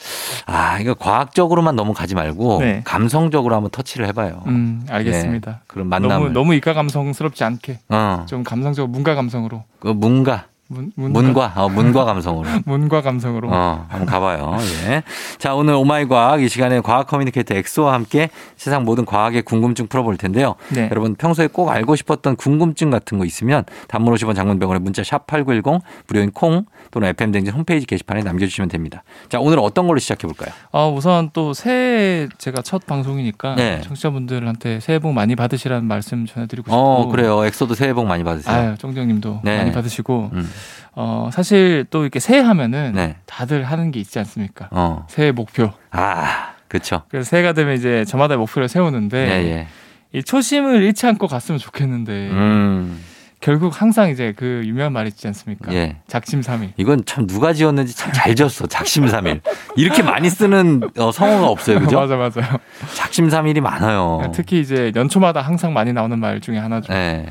[0.47, 2.83] 아, 이거 과학적으로만 너무 가지 말고 네.
[2.85, 4.43] 감성적으로 한번 터치를 해봐요.
[4.47, 5.51] 음 알겠습니다.
[5.51, 6.15] 네, 그런 만남을.
[6.17, 11.69] 너무 너무 이과 감성스럽지 않게 어, 좀 감성적 문과 감성으로 그 문가, 문, 문과, 어,
[11.69, 12.49] 문과 감성으로.
[12.65, 14.57] 문과 감성으로 어, 한번 가봐요.
[14.87, 15.03] 예.
[15.39, 19.87] 자, 오늘 oh my 과학 이 시간에 과학 communicator 엑소와 함께 세상 모든 과학의 궁금증
[19.87, 20.55] 풀어볼 텐데요.
[20.71, 20.89] 네.
[20.91, 25.27] 여러분 평소에 꼭 알고 싶었던 궁금증 같은 거 있으면 단문 50원 장문 백원에 문자 샵
[25.27, 29.03] 8910 무료인 콩 또는 FM댕진 홈페이지 게시판에 남겨주시면 됩니다.
[29.29, 30.51] 자, 오늘 어떤 걸로 시작해 볼까요?
[30.71, 33.81] 어, 우선 또 새해 제가 첫 방송이니까 네.
[33.83, 37.45] 청취자분들한테 새해 복 많이 받으시라는 말씀 전해드리고 싶고 어, 그래요.
[37.45, 38.55] 엑소도 새해 복 많이 받으세요.
[38.55, 39.59] 아유, 쫑정님도 네.
[39.59, 40.51] 많이 받으시고 음,
[40.95, 43.17] 어 사실 또 이렇게 새해 하면은 네.
[43.27, 44.69] 다들 하는 게 있지 않습니까?
[44.71, 45.07] 어.
[45.09, 45.71] 새해 목표.
[45.91, 47.03] 아, 그쵸.
[47.09, 49.67] 그래서 새해가 되면 이제 저마다 목표를 세우는데 예, 예.
[50.13, 53.03] 이 초심을 잃지 않고 갔으면 좋겠는데 음,
[53.41, 55.73] 결국 항상 이제 그 유명한 말이 있지 않습니까?
[55.73, 55.97] 예.
[56.07, 56.75] 작심삼일.
[56.77, 58.67] 이건 참 누가 지었는지 참 잘 지었어.
[58.67, 59.41] 작심삼일.
[59.77, 61.81] 이렇게 많이 쓰는 어, 성어가 없어요.
[61.81, 61.99] 그죠?
[62.01, 62.59] 맞아 맞아요.
[62.95, 64.31] 작심삼일이 많아요.
[64.35, 66.93] 특히 이제 연초마다 항상 많이 나오는 말 중에 하나죠.
[66.93, 67.27] 네.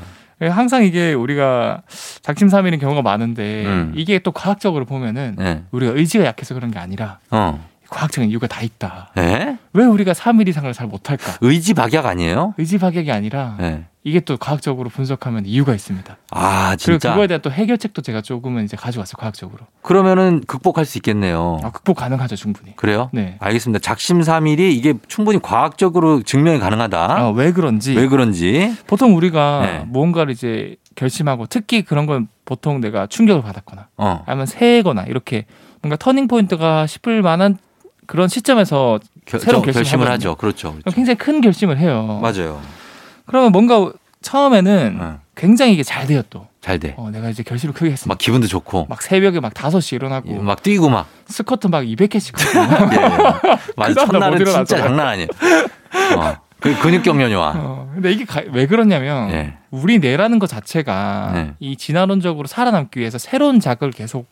[0.48, 1.82] 항상 이게 우리가
[2.22, 3.92] 작심삼일인 경우가 많은데 음.
[3.96, 5.62] 이게 또 과학적으로 보면은 네.
[5.70, 7.64] 우리가 의지가 약해서 그런 게 아니라 어.
[7.88, 9.10] 과학적인 이유가 다 있다.
[9.14, 9.58] 네?
[9.74, 11.38] 왜 우리가 3일 이상을 잘 못할까?
[11.42, 12.54] 의지 박약 아니에요?
[12.56, 13.84] 의지 박약이 아니라 네.
[14.04, 16.16] 이게 또 과학적으로 분석하면 이유가 있습니다.
[16.32, 17.10] 아, 그리고 진짜.
[17.10, 19.66] 그거에 대한 또 해결책도 제가 조금은 이제 가져왔어요 과학적으로.
[19.82, 21.60] 그러면은 극복할 수 있겠네요.
[21.62, 22.74] 아, 극복 가능하죠 충분히.
[22.74, 23.10] 그래요?
[23.12, 23.36] 네.
[23.38, 23.78] 알겠습니다.
[23.78, 26.98] 작심삼일이 이게 충분히 과학적으로 증명이 가능하다.
[26.98, 28.74] 아, 왜 그런지 왜 그런지.
[28.88, 29.84] 보통 우리가 네.
[29.86, 34.24] 무언가를 이제 결심하고 특히 그런 건 보통 내가 충격을 받았거나 어.
[34.26, 35.46] 아니면 새해거나 이렇게
[35.80, 37.56] 뭔가 turning point가 싶을 만한
[38.06, 40.10] 그런 시점에서 겨, 새로운 저 결심을 결심을.
[40.10, 40.34] 하죠.
[40.34, 40.72] 그렇죠.
[40.72, 40.90] 그렇죠.
[40.90, 42.18] 굉장히 큰 결심을 해요.
[42.20, 42.60] 맞아요.
[43.26, 45.18] 그러면 뭔가 처음에는 어.
[45.34, 46.46] 굉장히 이게 잘 돼요 또.
[46.60, 46.94] 잘 돼.
[46.96, 48.06] 어, 내가 이제 결심을 크게 했어.
[48.08, 48.86] 막 기분도 좋고.
[48.88, 51.08] 막 새벽에 막 5시 일어나고 막 뛰고 막.
[51.26, 52.34] 스쿼트 막 200개씩
[52.92, 53.58] 예, 예.
[53.76, 54.04] 맞아.
[54.04, 54.86] 그 첫날은 못 진짜 일어나잖아요.
[54.86, 55.28] 장난 아니에요.
[56.18, 56.36] 어.
[56.60, 57.52] 그 근육 경련이 와.
[57.56, 59.54] 어, 근데 이게 가- 왜 그러냐면 예.
[59.72, 61.54] 우리 뇌라는 것 자체가 네.
[61.58, 64.30] 이 진화론적으로 살아남기 위해서 새로운 자극을 계속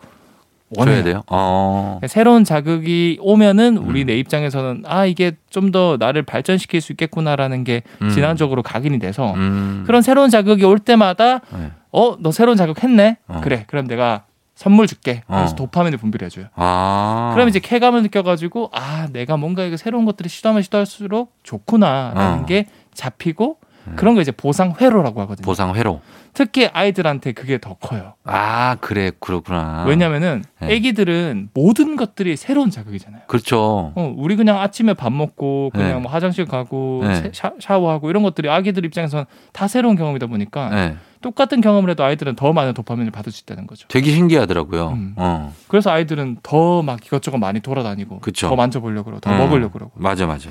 [0.76, 1.02] 원해요.
[1.02, 1.22] 돼요.
[1.28, 2.00] 어.
[2.06, 4.06] 새로운 자극이 오면은 우리 음.
[4.06, 8.08] 내 입장에서는 아 이게 좀 더 나를 발전시킬 수 있겠구나라는 게 음.
[8.10, 9.84] 진화적으로 각인이 돼서 음.
[9.86, 11.70] 그런 새로운 자극이 올 때마다 네.
[11.92, 13.40] 어너 새로운 자극 했네 어.
[13.44, 14.24] 그래 그럼 내가
[14.56, 15.56] 선물 줄게 그래서 어.
[15.56, 16.46] 도파민을 분비를 해줘요.
[16.56, 17.30] 아.
[17.34, 22.46] 그럼 이제 쾌감을 느껴가지고 아 내가 뭔가 이거 새로운 것들을 시도하면 시도할수록 좋구나라는 어.
[22.46, 23.92] 게 잡히고 네.
[23.96, 25.44] 그런 거 이제 보상 회로라고 하거든요.
[25.44, 26.00] 보상 회로.
[26.32, 28.14] 특히 아이들한테 그게 더 커요.
[28.24, 29.10] 아, 그래.
[29.18, 29.84] 그렇구나.
[29.86, 30.74] 왜냐면은 네.
[30.74, 33.22] 애기들은 모든 것들이 새로운 자극이잖아요.
[33.26, 33.92] 그렇죠.
[33.94, 35.94] 어, 우리 그냥 아침에 밥 먹고 그냥 네.
[36.00, 37.14] 뭐 화장실 가고 네.
[37.16, 40.96] 세- 샤, 샤워하고 이런 것들이 아기들 입장에서는 다 새로운 경험이다 보니까 네.
[41.20, 43.86] 똑같은 경험을 해도 아이들은 더 많은 도파민을 받을 수 있다는 거죠.
[43.88, 44.88] 되게 신기하더라고요.
[44.90, 45.14] 음.
[45.16, 45.52] 어.
[45.68, 48.48] 그래서 아이들은 더 막 이것저것 많이 돌아다니고 그쵸.
[48.48, 49.34] 더 만져보려고 그러고 더 어.
[49.36, 50.48] 먹으려고 그러고 맞아, 맞아.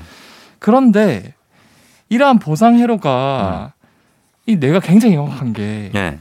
[0.58, 1.34] 그런데
[2.10, 2.80] 이러한 보상 음.
[2.80, 3.72] 회로가
[4.50, 6.18] 이 뇌가 굉장히 영악한 게 예.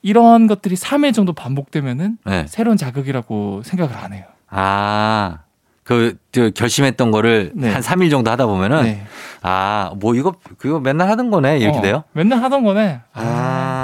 [0.00, 2.46] 이러한 것들이 3일 정도 반복되면은 네.
[2.48, 4.24] 새로운 자극이라고 생각을 안 해요.
[4.48, 5.38] 아.
[5.82, 7.70] 그, 저 결심했던 거를 네.
[7.70, 9.06] 한 3일 정도 하다 보면은 네.
[9.42, 11.58] 아, 뭐 이거 그거 맨날 하던 거네.
[11.58, 12.04] 이렇게 어, 돼요?
[12.12, 13.00] 맨날 하던 거네.
[13.12, 13.83] 아, 아.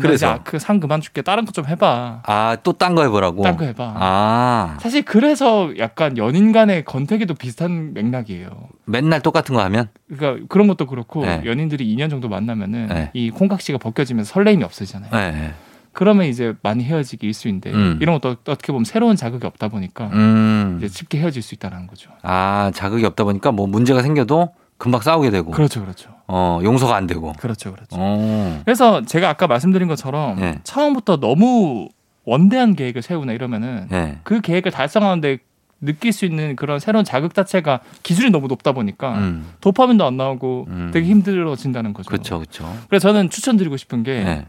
[0.00, 0.42] 그래서 그래서?
[0.44, 1.22] 그상 그만 줄게.
[1.22, 2.22] 다른 것좀 해봐.
[2.24, 3.42] 아, 또 딴 거 해보라고.
[3.42, 3.94] 딴 거 해봐.
[3.96, 4.76] 아.
[4.80, 8.48] 사실 그래서 약간 연인 간의 건태기도 비슷한 맥락이에요.
[8.84, 9.88] 맨날 똑같은 거 하면?
[10.08, 11.42] 그러니까 그런 것도 그렇고 네.
[11.44, 13.10] 연인들이 2년 정도 만나면은 네.
[13.14, 15.10] 이 콩깍지가 벗겨지면서 설레임이 없어지잖아요.
[15.10, 15.54] 네.
[15.94, 17.98] 그러면 이제 많이 헤어지기 일수인데 음.
[18.00, 20.76] 이런 것도 어떻게 보면 새로운 자극이 없다 보니까 음.
[20.78, 22.10] 이제 쉽게 헤어질 수 있다는 거죠.
[22.22, 25.50] 아, 자극이 없다 보니까 뭐 문제가 생겨도 금방 싸우게 되고.
[25.50, 27.34] 그렇죠, 그렇죠, 어, 용서가 안 되고.
[27.34, 27.88] 그렇죠, 그렇죠.
[27.98, 28.62] 어.
[28.64, 30.58] 그래서 제가 아까 말씀드린 것처럼 네.
[30.64, 31.90] 처음부터 너무
[32.24, 34.18] 원대한 계획을 세우나 이러면은 네.
[34.22, 35.38] 그 계획을 달성하는데
[35.82, 39.46] 느낄 수 있는 그런 새로운 자극 자체가 기준이 너무 높다 보니까 음.
[39.60, 40.90] 도파민도 안 나오고 음.
[40.94, 42.08] 되게 힘들어진다는 거죠.
[42.08, 42.74] 그렇죠, 그렇죠.
[42.88, 44.46] 그래서 저는 추천드리고 싶은 게 네.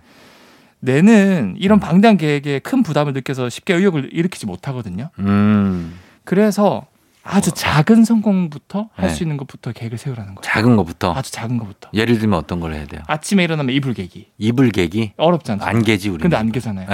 [0.79, 5.09] 뇌는 이런 방대한 계획에 큰 부담을 느껴서 쉽게 의욕을 일으키지 못하거든요.
[5.19, 5.99] 음.
[6.23, 6.85] 그래서
[7.23, 9.13] 아주 작은 성공부터 할 네.
[9.13, 10.41] 수 있는 것부터 계획을 세우라는 거예요.
[10.43, 11.13] 작은 거부터.
[11.13, 11.89] 아주 작은 것부터.
[11.93, 13.01] 예를 들면 어떤 걸 해야 돼요?
[13.07, 14.27] 아침에 일어나면 이불 개기.
[14.37, 15.13] 이불 개기?
[15.17, 15.65] 어렵지 않죠.
[15.65, 16.21] 안 개지 우리.
[16.21, 16.87] 근데 안 개잖아요.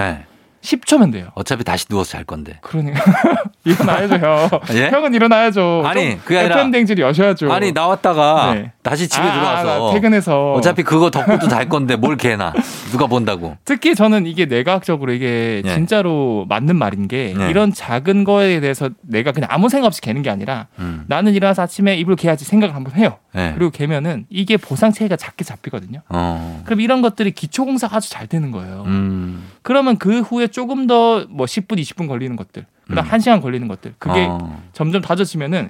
[0.61, 0.77] 네.
[0.77, 1.27] 10초면 돼요.
[1.35, 2.57] 어차피 다시 누워서 잘 건데.
[2.61, 3.01] 그러니까
[3.65, 4.49] 일어나야죠, 형.
[4.73, 4.89] 예?
[4.89, 5.83] 형은 일어나야죠.
[5.85, 7.51] 아니, 좀 그게 아니라- FM 댕지를 여셔야죠.
[7.51, 8.71] 아니 나왔다가 네.
[8.83, 12.53] 다시 집에 아, 들어와서 나 퇴근해서 어차피 그거 덮고도 잘 건데 뭘 개나
[12.91, 13.57] 누가 본다고.
[13.65, 15.73] 특히 저는 이게 뇌과학적으로 이게 예.
[15.73, 17.49] 진짜로 맞는 말인 게 예.
[17.49, 21.03] 이런 작은 거에 대해서 내가 그냥 아무 생각 없이 개는 게 아니라 음.
[21.07, 23.17] 나는 일어나서 아침에 이불 개야지 생각을 한번 해요.
[23.33, 23.51] 네.
[23.55, 26.01] 그리고 개면은 이게 보상 체계가 작게 잡히거든요.
[26.09, 26.61] 어.
[26.65, 28.83] 그럼 이런 것들이 기초 공사가 아주 잘 되는 거예요.
[28.87, 29.47] 음.
[29.61, 33.09] 그러면 그 후에 조금 더 뭐 10분, 20분 걸리는 것들, 그다음 음.
[33.11, 33.93] 1시간 걸리는 것들.
[33.97, 34.63] 그게 어.
[34.73, 35.69] 점점 다져지면은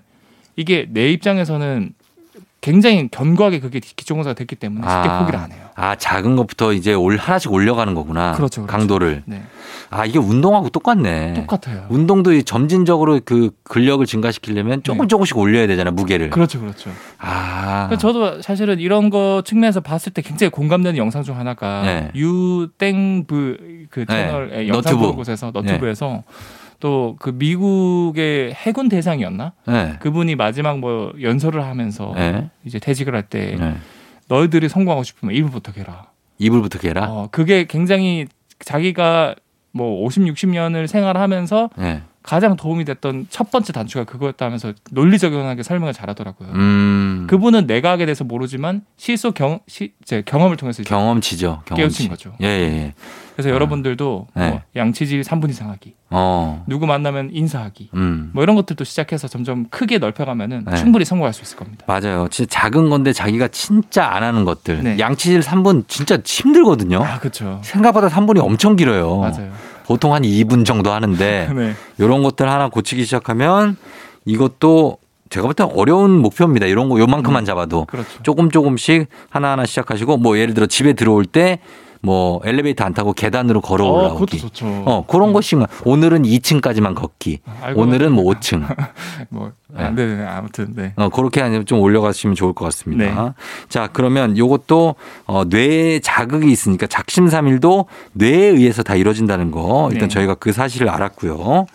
[0.55, 1.93] 이게 내 입장에서는
[2.61, 5.19] 굉장히 견고하게 그게 기초 공사가 됐기 때문에 쉽게 아.
[5.19, 5.61] 포기를 안 해요.
[5.75, 8.33] 아 작은 것부터 이제 올 하나씩 올려가는 거구나.
[8.33, 8.77] 그렇죠, 그렇죠.
[8.77, 9.23] 강도를.
[9.25, 9.43] 네.
[9.89, 11.33] 아 이게 운동하고 똑같네.
[11.35, 11.85] 똑같아요.
[11.89, 15.07] 운동도 이 점진적으로 그 근력을 증가시키려면 조금 네.
[15.07, 16.31] 조금씩 올려야 되잖아 무게를.
[16.31, 16.91] 그렇죠, 그렇죠.
[17.17, 17.87] 아.
[17.87, 22.11] 그래서 저도 사실은 이런 거 측면에서 봤을 때 굉장히 공감되는 영상 중 하나가 네.
[22.13, 24.05] 유땡브 그 네.
[24.05, 25.13] 채널의 영상 너튜브.
[25.15, 26.23] 곳에서 너튜브에서
[26.79, 29.95] 또 그 미국의 해군 대상이었나 네.
[29.99, 32.49] 그분이 마지막 뭐 연설을 하면서 네.
[32.65, 33.75] 이제 퇴직을 할때 네.
[34.27, 36.05] 너희들이 성공하고 싶으면 이불부터 개라.
[36.37, 37.05] 이불부터 개라.
[37.09, 38.27] 어, 그게 굉장히
[38.59, 39.35] 자기가
[39.71, 42.01] 뭐 50, 60년을 생활하면서 네.
[42.21, 46.49] 가장 도움이 됐던 첫 번째 단추가 그거였다면서 논리적연하게 설명을 잘하더라고요.
[46.49, 47.27] 음.
[47.29, 51.63] 그분은 내과학에 대해서 모르지만 실속 경, 시, 제 경험을 통해서 이제 경험치죠.
[51.65, 51.75] 경험치.
[51.75, 52.33] 깨우친 거죠.
[52.41, 52.93] 예, 예, 예.
[53.35, 53.53] 그래서 아.
[53.53, 54.49] 여러분들도 네.
[54.49, 56.65] 뭐 양치질 3분 이상 하기, 어.
[56.67, 58.31] 누구 만나면 인사하기, 음.
[58.33, 60.75] 뭐 이런 것들도 시작해서 점점 크게 넓혀가면은 네.
[60.75, 61.85] 충분히 성공할 수 있을 겁니다.
[61.87, 62.27] 맞아요.
[62.29, 64.83] 진짜 작은 건데 자기가 진짜 안 하는 것들.
[64.83, 64.99] 네.
[64.99, 67.01] 양치질 3분 진짜 힘들거든요.
[67.01, 67.61] 아, 그렇죠.
[67.63, 69.19] 생각보다 3분이 엄청 길어요.
[69.19, 69.51] 맞아요.
[69.89, 71.73] 보통 한 2분 정도 하는데 네.
[71.97, 73.75] 이런 것들 하나 고치기 시작하면
[74.23, 74.97] 이것도
[75.31, 76.67] 제가 볼때 어려운 목표입니다.
[76.67, 78.21] 이런 거 요만큼만 잡아도 그렇죠.
[78.21, 81.59] 조금 조금씩 하나하나 시작하시고 뭐 예를 들어 집에 들어올 때
[82.01, 84.19] 뭐 엘리베이터 안 타고 계단으로 걸어 어, 올라오기.
[84.25, 84.65] 그것도 좋죠.
[84.85, 87.39] 어, 그런 것씩 오늘은 2층까지만 걷기.
[87.61, 88.63] 알고 오늘은 뭐 5층.
[89.29, 89.83] 뭐, 네.
[89.83, 90.93] 아, 네, 네, 아무튼, 네.
[90.95, 93.05] 어, 그렇게 아니면 좀 올려가시면 좋을 것 같습니다.
[93.05, 93.31] 네.
[93.67, 100.13] 자, 그러면 요것도 어, 뇌에 자극이 있으니까 작심삼일도 뇌에 의해서 다 이루어진다는 거 일단 네.
[100.13, 101.65] 저희가 그 사실을 알았고요.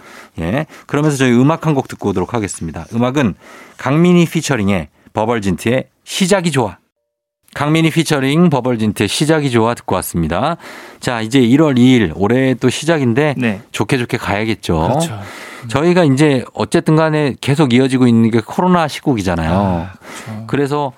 [0.41, 0.67] 예.
[0.87, 2.87] 그러면서 저희 음악 한 곡 듣고 오도록 하겠습니다.
[2.95, 3.35] 음악은
[3.79, 6.79] 강민희 피처링의 버벌진트의 시작이 좋아.
[7.55, 10.57] 강민희 피처링 버벌진트의 시작이 좋아 듣고 왔습니다.
[11.01, 13.61] 자, 이제 1월 2일 올해 또 시작인데 네.
[13.73, 14.77] 좋게 좋게 가야겠죠.
[14.89, 15.21] 그렇죠.
[15.69, 19.53] 저희가 이제 어쨌든 간에 계속 이어지고 있는 게 코로나 시국이잖아요.
[19.53, 19.93] 아,
[20.25, 20.45] 그렇죠.
[20.47, 20.93] 그래서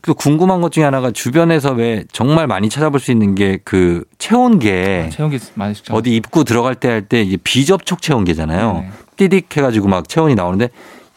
[0.00, 5.10] 그 궁금한 것 중에 하나가 주변에서 왜 정말 많이 찾아볼 수 있는 게 그 체온계
[5.12, 5.74] 체온계 많이.
[5.90, 8.84] 어디 입구 들어갈 때 할 때 이게 비접촉 체온계잖아요.
[8.84, 9.28] 네.
[9.28, 10.68] 띠딕 해가지고 막 체온이 나오는데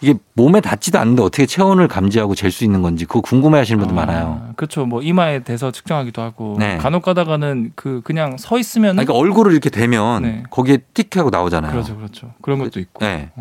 [0.01, 3.95] 이게 몸에 닿지도 않는데 어떻게 체온을 감지하고 잴 수 있는 건지 그거 궁금해 하시는 분들
[3.95, 4.53] 많아요.
[4.55, 4.85] 그렇죠.
[4.85, 6.77] 뭐 이마에 대서 측정하기도 하고 네.
[6.77, 10.43] 간혹 가다가는 그 그냥 서 있으면 그러니까 얼굴을 이렇게 대면 네.
[10.49, 11.71] 거기에 띡 하고 나오잖아요.
[11.71, 12.33] 그렇죠, 그렇죠.
[12.41, 13.03] 그런 것도 있고.
[13.05, 13.31] 네.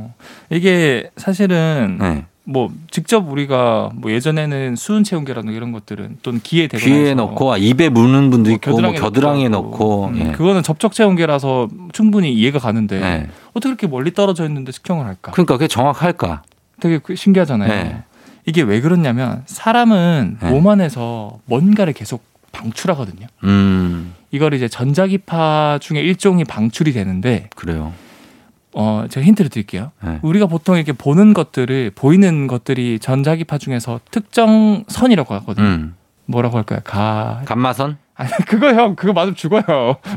[0.50, 2.26] 이게 사실은 네.
[2.44, 7.57] 뭐 직접 우리가 뭐 예전에는 수은 체온계라든가 이런 것들은 또는 귀에 대거나 귀에 넣고 아,
[7.57, 10.07] 입에 무는 분도 뭐 있고 뭐 겨드랑이에 넣고 하고.
[10.09, 10.33] 음, 예.
[10.33, 13.28] 그거는 접촉 체온계라서 충분히 이해가 가는데 네.
[13.54, 15.33] 어떻게 그렇게 멀리 떨어져 있는데 측정을 할까?
[15.33, 16.42] 그러니까 그게 정확할까?
[16.80, 17.68] 되게 그- 신기하잖아요.
[17.68, 18.02] 네.
[18.46, 20.50] 이게 왜 그러냐면 사람은 네.
[20.50, 23.26] 몸 안에서 뭔가를 계속 방출하거든요.
[23.44, 27.92] 음, 이걸 이제 전자기파 중에 일종이 방출이 되는데 그래요.
[28.74, 29.92] 어 제가 힌트를 드릴게요.
[30.02, 30.18] 네.
[30.22, 35.66] 우리가 보통 이렇게 보는 것들을 보이는 것들이 전자기파 중에서 특정 선이라고 하거든요.
[35.66, 35.96] 음.
[36.26, 36.80] 뭐라고 할까요?
[36.84, 37.98] 가 감마선?
[38.16, 39.62] 아니 그거 형 그거 맞으면 죽어요.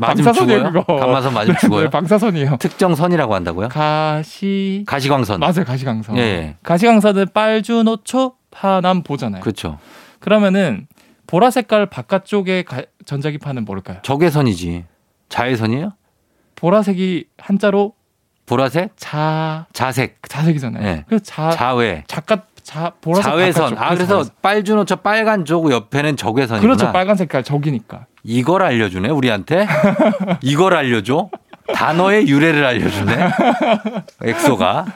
[0.00, 0.72] 방사선이에요 죽어요?
[0.84, 0.96] 그거.
[0.96, 1.84] 감마선 맞으면 네, 죽어요?
[1.84, 2.56] 네, 방사선이에요.
[2.60, 3.68] 특정 선이라고 한다고요?
[3.68, 5.40] 가시 가시광선.
[5.40, 6.16] 맞아요 가시광선.
[6.16, 6.56] 예, 예.
[6.62, 9.40] 가시광선은 빨주노초 파남 보잖아요.
[9.42, 9.78] 그렇죠.
[10.20, 10.86] 그러면은
[11.26, 13.98] 보라 색깔 바깥쪽에 가- 전자기파는 뭘까요?
[14.02, 14.84] 적외선이지.
[15.28, 15.92] 자외선이에요?
[16.56, 17.92] 보라색이 한자로
[18.48, 18.90] 보라색?
[18.96, 20.18] 자 자색.
[20.28, 20.82] 자색이잖아요.
[20.82, 21.04] 네.
[21.08, 22.04] 그래서 자 자외.
[22.06, 23.74] 작가 자 보라색 자외선.
[23.74, 23.82] 바깥쪽.
[23.84, 26.60] 아, 그래서 빨주노초 빨간 쪽 옆에는 적외선이구나.
[26.60, 28.06] 그렇죠 빨간 색깔 적이니까.
[28.24, 29.66] 이걸 알려주네, 우리한테?
[30.42, 31.30] 이걸 알려줘?
[31.74, 33.28] 단어의 유래를 알려주네?
[34.24, 34.86] 엑소가.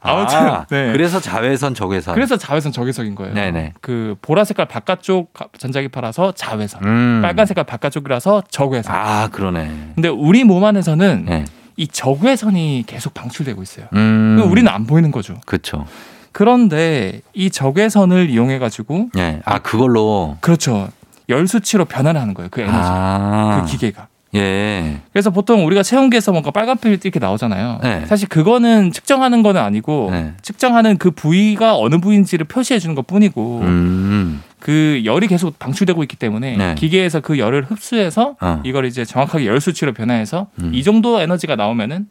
[0.00, 0.90] 아무튼, 아, 네.
[0.92, 2.14] 그래서 자외선, 적외선.
[2.14, 3.34] 그래서 자외선 적외선인 거예요.
[3.34, 3.74] 네네.
[3.82, 7.20] 그 보라 색깔 바깥쪽 가- 전자기파라서 자외선, 음.
[7.22, 8.94] 빨간 색깔 바깥쪽이라서 적외선.
[8.94, 9.92] 아, 그러네.
[9.94, 11.44] 근데 우리 몸 안에서는 네.
[11.76, 13.86] 이 적외선이 계속 방출되고 있어요.
[13.94, 14.40] 음.
[14.50, 15.40] 우리는 안 보이는 거죠.
[15.46, 15.86] 그쵸.
[16.32, 19.40] 그런데 이 적외선을 이용해 가지고 예.
[19.44, 20.36] 아, 그걸로.
[20.40, 20.88] 그렇죠.
[21.28, 22.48] 열 수치로 변환하는 거예요.
[22.50, 22.76] 그 에너지.
[22.80, 23.62] 아.
[23.64, 24.08] 그 기계가.
[24.34, 25.00] 예.
[25.12, 27.80] 그래서 보통 우리가 체온계에서 뭔가 빨간 필 이렇게 나오잖아요.
[27.82, 28.06] 네.
[28.06, 30.32] 사실 그거는 측정하는 거는 아니고 네.
[30.42, 34.42] 측정하는 그 부위가 어느 부위인지를 표시해 주는 것 뿐이고 음.
[34.58, 36.74] 그 열이 계속 방출되고 있기 때문에 네.
[36.74, 38.60] 기계에서 그 열을 흡수해서 어.
[38.64, 40.72] 이걸 이제 정확하게 열 수치로 변화해서 음.
[40.74, 42.06] 이 정도 에너지가 나오면은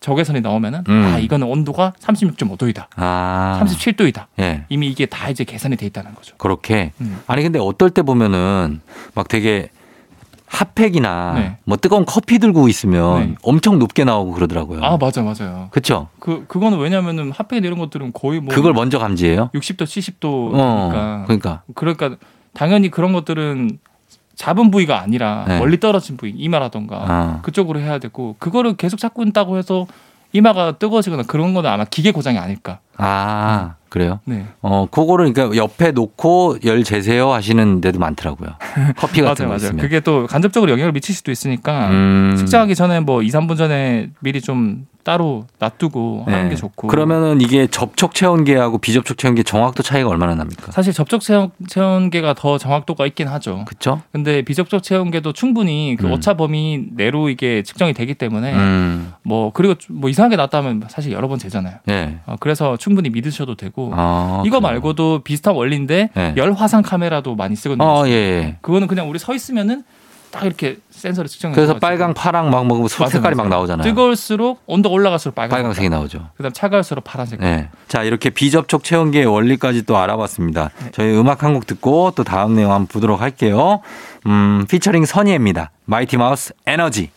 [0.00, 1.04] 적외선이 나오면은 음.
[1.04, 3.62] 아 이거는 온도가 36.5도이다, 아.
[3.64, 4.24] 37도이다.
[4.40, 4.64] 예.
[4.68, 6.34] 이미 이게 다 이제 계산이 돼 있다는 거죠.
[6.36, 6.90] 그렇게.
[7.00, 7.20] 음.
[7.28, 8.80] 아니 근데 어떨 때 보면은
[9.14, 9.68] 막 되게
[10.52, 11.56] 핫팩이나 네.
[11.64, 13.34] 뭐 뜨거운 커피 들고 있으면 네.
[13.42, 14.84] 엄청 높게 나오고 그러더라고요.
[14.84, 15.68] 아 맞아 맞아요.
[15.70, 16.08] 그렇죠?
[16.20, 19.50] 그 그거는 왜냐면은 핫팩 이런 것들은 거의 뭐 그걸 먼저 감지해요?
[19.54, 21.24] 60도, 70도니까 어.
[21.26, 21.62] 그러니까.
[21.74, 22.16] 그러니까
[22.52, 23.78] 당연히 그런 것들은
[24.34, 25.58] 잡은 부위가 아니라 네.
[25.58, 27.40] 멀리 떨어진 부위 이마라던가 아.
[27.42, 29.86] 그쪽으로 해야 되고 그거를 계속 잡고 있다고 해서
[30.32, 32.80] 이마가 뜨거워지거나 그런 거는 아마 기계 고장이 아닐까.
[32.96, 34.20] 아, 그래요?
[34.24, 34.46] 네.
[34.62, 38.50] 어, 그거를 그러니까 옆에 놓고 열 재세요 하시는 데도 많더라고요.
[38.96, 39.56] 커피 같은 맞아요, 거 맞아요.
[39.56, 39.76] 있으면.
[39.78, 42.34] 그게 또 간접적으로 영향을 미칠 수도 있으니까 음.
[42.38, 46.50] 측정하기 전에 뭐 2, 3분 전에 미리 좀 따로 놔두고 하는 네.
[46.50, 46.88] 게 좋고.
[46.88, 50.72] 그러면은 이게 접촉 체온계하고 비접촉 체온계 정확도 차이가 얼마나 납니까?
[50.72, 53.64] 사실 접촉 체온, 체온계가 더 정확도가 있긴 하죠.
[53.66, 54.02] 그쵸?
[54.12, 56.12] 근데 비접촉 체온계도 충분히 그 음.
[56.12, 59.12] 오차 범위 내로 이게 측정이 되기 때문에 음.
[59.22, 61.76] 뭐 그리고 뭐 이상하게 났다면 사실 여러 번 재잖아요.
[61.88, 62.18] 예.
[62.26, 64.72] 어, 그래서 충분히 믿으셔도 되고 아, 이거 그래요?
[64.72, 66.34] 말고도 비슷한 원리인데 네.
[66.36, 67.84] 열 화상 카메라도 많이 쓰거든요.
[67.84, 68.56] 어, 예, 예.
[68.60, 69.84] 그거는 그냥 우리 서 있으면은
[70.32, 73.36] 딱 이렇게 센서를 측정해서 그래서 빨강, 파랑 막 먹으면 색- 맞아, 색깔이.
[73.36, 73.84] 막 나오잖아요.
[73.84, 76.30] 뜨거울수록 온도 올라갈수록 빨간 빨강색이 나오죠.
[76.36, 77.38] 그다음 차가울수록 파란색.
[77.40, 77.68] 네.
[77.86, 80.70] 자, 이렇게 비접촉 체온계의 원리까지 또 알아봤습니다.
[80.84, 80.90] 네.
[80.92, 83.80] 저희 음악 한 곡 듣고 또 다음 내용 한번 보도록 할게요.
[84.26, 85.70] 음, 피처링 선희입니다.
[85.84, 87.10] 마이티 마우스 에너지.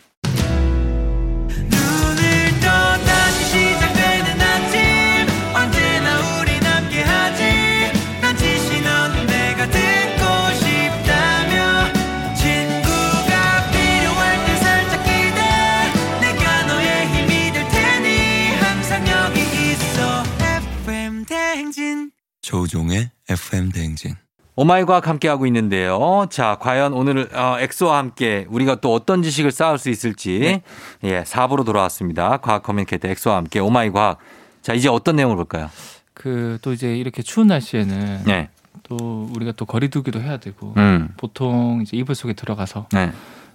[24.56, 26.26] Oh my 과학 함께하고 있는데요.
[26.30, 30.62] 자, 과연 오늘 어, 엑소와 함께 우리가 또 어떤 지식을 쌓을 수 있을지
[31.04, 32.38] 예, 4부로 돌아왔습니다.
[32.38, 34.18] 과학 communicator 엑소와 함께 oh my 과학.
[34.62, 35.68] 자, 이제 어떤 내용을 볼까요?
[36.14, 38.48] 그 또 이제 이렇게 추운 날씨에는 네.
[38.84, 41.10] 또 우리가 또 거리두기도 해야 되고 음.
[41.18, 43.12] 보통 이제 이불 속에 들어가서 네.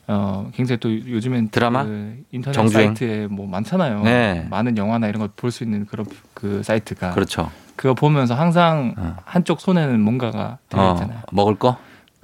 [0.08, 1.84] 어 굉장히 또 요즘엔 드라마?
[1.84, 2.88] 그 인터넷 정주행?
[2.96, 4.04] 사이트에 뭐 많잖아요.
[4.04, 4.46] 네.
[4.52, 7.50] 많은 영화나 이런 걸 볼 수 있는 그런 그 사이트가 그렇죠.
[7.82, 9.16] 그거 보면서 항상 어.
[9.26, 11.18] 한쪽 손에는 뭔가가 들어 있잖아요.
[11.18, 11.78] 어, 먹을 거?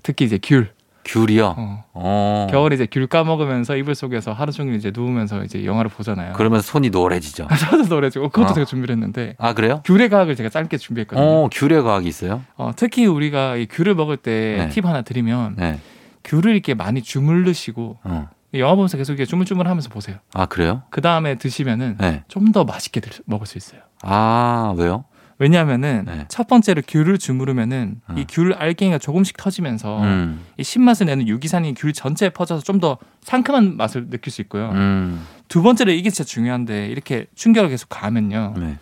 [0.04, 0.72] 특히 이제 귤.
[1.04, 1.56] 귤이요.
[1.58, 1.84] 어.
[1.94, 2.48] 어.
[2.52, 6.34] 겨울에 이제 귤 까먹으면서 이불 속에서 하루 종일 이제 누우면서 이제 영화를 보잖아요.
[6.34, 7.48] 그러면 손이 노래지죠.
[7.72, 8.54] 저도 노래지고 그것도 어.
[8.54, 9.82] 제가 준비를 했는데 아, 그래요?
[9.84, 11.26] 귤의 과학을 제가 짧게 준비했거든요.
[11.26, 12.44] 어, 귤의 과학이 있어요?
[12.56, 14.70] 어, 특히 우리가 이 귤을 먹을 때 네.
[14.70, 15.80] 팁 하나 드리면 네.
[16.24, 18.30] 귤을 이렇게 많이 주물르시고 어.
[18.54, 20.18] 영화 보면서 계속 이렇게 주물주물 하면서 보세요.
[20.36, 20.84] 아, 그래요?
[20.92, 22.24] 그 다음에 드시면은 네.
[22.28, 23.82] 좀더 맛있게 들- 먹을 수 있어요.
[24.04, 25.06] 아, 왜요?
[25.40, 26.26] 왜냐하면은 네.
[26.30, 28.16] 첫 번째로 귤을 주무르면은 어.
[28.18, 30.44] 이 귤 알갱이가 조금씩 터지면서 음.
[30.58, 34.70] 이 신맛을 내는 유기산이 귤 전체에 퍼져서 좀 더 상큼한 맛을 느낄 수 있고요.
[34.72, 35.26] 음.
[35.48, 38.54] 두 번째로 이게 진짜 중요한데 이렇게 충격을 계속 가하면요.
[38.58, 38.78] 네.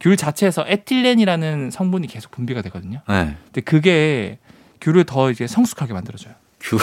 [0.00, 3.00] 귤 자체에서 에틸렌이라는 성분이 계속 분비가 되거든요.
[3.08, 3.36] 네.
[3.46, 4.38] 근데 그게
[4.80, 6.34] 귤을 더 이제 성숙하게 만들어줘요.
[6.60, 6.78] 귤,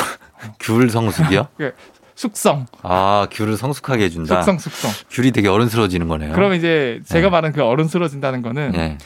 [0.59, 1.47] 귤 성숙이요?
[2.15, 4.41] 숙성, 아, 귤을 성숙하게 해준다.
[4.41, 4.91] 숙성, 숙성.
[5.11, 6.33] 귤이 되게 어른스러워지는 거네요.
[6.33, 7.31] 그럼 이제 제가 네.
[7.31, 8.97] 말한 그 어른스러워진다는 거는 네.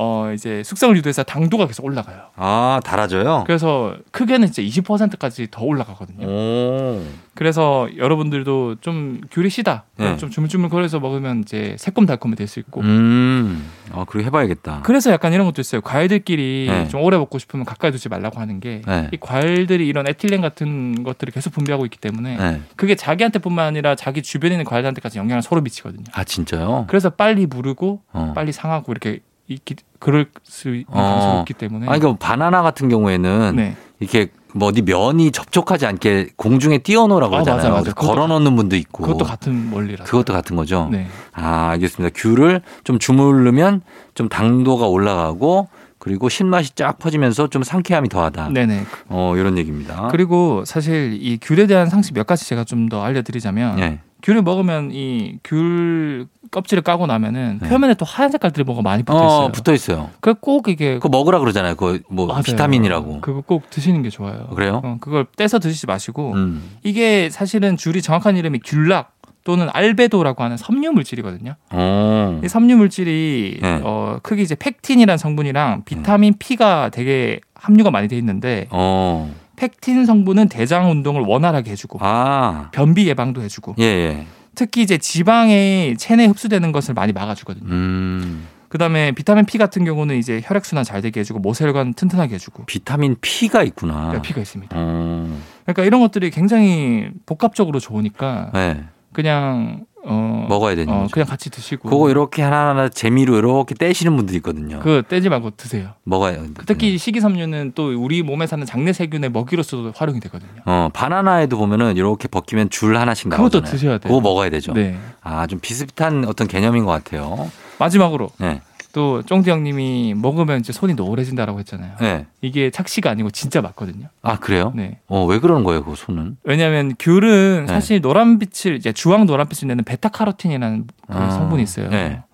[0.00, 2.20] 어 이제 숙성을 유도해서 당도가 계속 올라가요.
[2.36, 3.42] 아, 달아져요?
[3.48, 6.24] 그래서 크게는 이제 20%까지 더 올라가거든요.
[6.24, 7.02] 오.
[7.34, 9.86] 그래서 여러분들도 좀 귤이 시다.
[9.96, 10.16] 네.
[10.16, 12.80] 좀 주물주물 거려서 먹으면 이제 새콤달콤이 될 수 있고.
[12.82, 13.68] 음.
[13.92, 14.82] 아, 그리고 해봐야겠다.
[14.84, 15.80] 그래서 약간 이런 것도 있어요.
[15.80, 16.86] 과일들끼리 네.
[16.88, 19.10] 좀 오래 먹고 싶으면 가까이 두지 말라고 하는 게이 네.
[19.18, 22.60] 과일들이 이런 에틸렌 같은 것들을 계속 분비하고 있기 때문에 네.
[22.76, 26.04] 그게 자기한테뿐만 아니라 자기 주변에 있는 과일한테까지 영향을 서로 미치거든요.
[26.12, 26.84] 아, 진짜요?
[26.88, 28.32] 그래서 빨리 무르고 어.
[28.36, 29.18] 빨리 상하고 이렇게
[29.48, 31.00] 있기 그럴 수 있는 어.
[31.02, 33.76] 가능성이 있기 때문에 아니, 그러니까 바나나 같은 경우에는 네.
[34.00, 37.74] 이렇게 뭐 어디 면이 접촉하지 않게 공중에 띄워놓으라고 아, 그러잖아요.
[37.74, 37.92] 맞아, 맞아.
[37.94, 39.02] 걸어놓는 분도 있고.
[39.04, 40.04] 그것도 같은 원리라.
[40.04, 40.88] 그것도 같은 거죠.
[40.90, 41.06] 네.
[41.32, 42.14] 아, 알겠습니다.
[42.16, 43.82] 귤을 좀 주물르면
[44.14, 45.68] 좀 당도가 올라가고
[45.98, 48.50] 그리고 신맛이 쫙 퍼지면서 좀 상쾌함이 더하다.
[48.50, 48.84] 네네.
[49.08, 50.08] 어, 이런 얘기입니다.
[50.10, 54.00] 그리고 사실 이 귤에 대한 상식 몇 가지 제가 좀 더 알려드리자면 네.
[54.22, 57.68] 귤을 먹으면 이 귤 껍질을 까고 나면은 네.
[57.68, 59.46] 표면에 또 하얀 색깔들이 뭐가 많이 붙어 있어요.
[59.46, 60.10] 어, 붙어 있어요.
[60.20, 61.74] 그 꼭 이게 그거 먹으라 그러잖아요.
[61.76, 62.42] 그거 뭐 맞아요.
[62.42, 63.20] 비타민이라고.
[63.20, 64.46] 그거 꼭 드시는 게 좋아요.
[64.54, 64.80] 그래요?
[64.84, 66.76] 어, 그걸 떼서 드시지 마시고 음.
[66.82, 69.12] 이게 사실은 줄이 정확한 이름이 귤락
[69.44, 71.54] 또는 알베도라고 하는 섬유 물질이거든요.
[71.70, 72.40] 어.
[72.44, 73.80] 이 섬유 물질이 네.
[73.82, 79.32] 어, 크게 이제 펙틴이라는 성분이랑 비타민 P가 되게 함유가 많이 돼 있는데 어.
[79.56, 84.26] 팩틴 성분은 대장 운동을 원활하게 해주고 아, 변비 예방도 해주고 예, 예.
[84.58, 87.64] 특히 이제 지방의 체내에 흡수되는 것을 많이 막아주거든요.
[87.70, 92.64] 음, 그다음에 비타민 P 같은 경우는 이제 혈액 순환 잘 되게 해주고 모세혈관 튼튼하게 해주고
[92.66, 94.20] 비타민 P가 있구나.
[94.20, 94.74] P가 있습니다.
[94.76, 98.84] 어, 그러니까 이런 것들이 굉장히 복합적으로 좋으니까 네.
[99.12, 101.12] 그냥 어, 먹어야 되는 어, 거죠.
[101.12, 104.80] 그냥 같이 드시고 그거 이렇게 하나하나 재미로 이렇게 떼시는 분들이 있거든요.
[104.80, 105.90] 그 떼지 말고 드세요.
[106.04, 110.62] 먹어야 특히 식이섬유는 또 우리 몸에 사는 장내 세균의 먹이로서도 활용이 되거든요.
[110.64, 113.70] 어, 바나나에도 보면은 이렇게 벗기면 줄 하나씩 그것도 나오잖아요.
[113.70, 114.08] 드셔야 돼요.
[114.08, 114.72] 그거 먹어야 되죠.
[114.72, 114.96] 네.
[115.20, 117.50] 아, 좀 비슷한 어떤 개념인 것 같아요.
[117.78, 118.60] 마지막으로 네.
[118.98, 121.94] 또 쫑디 형님이 먹으면 이제 손이 노래진다라고 했잖아요.
[122.00, 122.26] 네.
[122.40, 124.08] 이게 착시가 아니고 진짜 맞거든요.
[124.22, 124.72] 아, 그래요?
[124.74, 124.98] 네.
[125.06, 126.36] 어, 왜 그러는 거예요, 그 손은?
[126.42, 127.72] 왜냐하면 귤은 네.
[127.72, 131.90] 사실 노란 빛을 이제 주황 노란 빛을 내는 베타카로틴이라는 그 아, 성분이 있어요.
[131.90, 132.24] 네.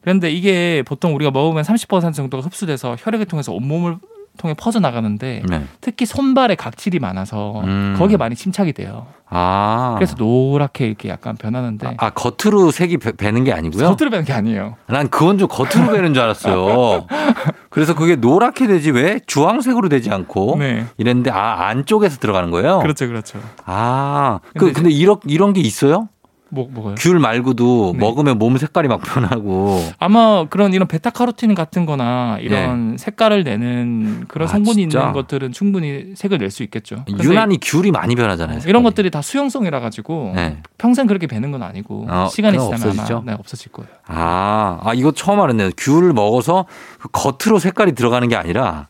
[0.00, 3.98] 그런데 이게 보통 우리가 먹으면 30% 정도가 흡수돼서 혈액을 통해서 온몸을
[4.36, 5.64] 통해 퍼져 나가는데 네.
[5.80, 7.94] 특히 손발에 각질이 많아서 음.
[7.98, 9.06] 거기에 많이 침착이 돼요.
[9.28, 9.94] 아.
[9.96, 13.88] 그래서 노랗게 이렇게 약간 변하는데 아, 겉으로 색이 배, 배는 게 아니고요?
[13.88, 14.76] 겉으로 배는 게 아니에요.
[14.86, 17.06] 난 그건 좀 겉으로 배는 줄 알았어요.
[17.70, 20.86] 그래서 그게 노랗게 되지 왜 주황색으로 되지 않고 네.
[20.96, 22.78] 이랬는데 아 안쪽에서 들어가는 거예요.
[22.78, 23.38] 그렇죠, 그렇죠.
[23.64, 26.08] 아, 그 근데 근데 이런 이런 게 있어요?
[26.48, 26.94] 뭐 뭐가요?
[26.98, 27.98] 귤 말고도 네.
[27.98, 29.82] 먹으면 몸 색깔이 막 변하고.
[29.98, 35.00] 아마 그런 이런 베타카로틴 같은 거나 이런 색깔을 내는 그런 아, 성분이 진짜?
[35.00, 37.04] 있는 것들은 충분히 색을 낼 수 있겠죠.
[37.22, 38.58] 유난히 귤이 많이 변하잖아요.
[38.58, 38.82] 이런 색깔이.
[38.84, 40.58] 것들이 다 수용성이라 가지고 네.
[40.78, 43.14] 평생 그렇게 배는 건 아니고 어, 시간이 지나면 없어지죠?
[43.16, 43.90] 아마 네, 없어질 거예요.
[44.06, 45.70] 아, 아 이거 처음 알았네요.
[45.76, 46.66] 귤을 먹어서
[47.00, 48.86] 그 겉으로 색깔이 들어가는 게 아니라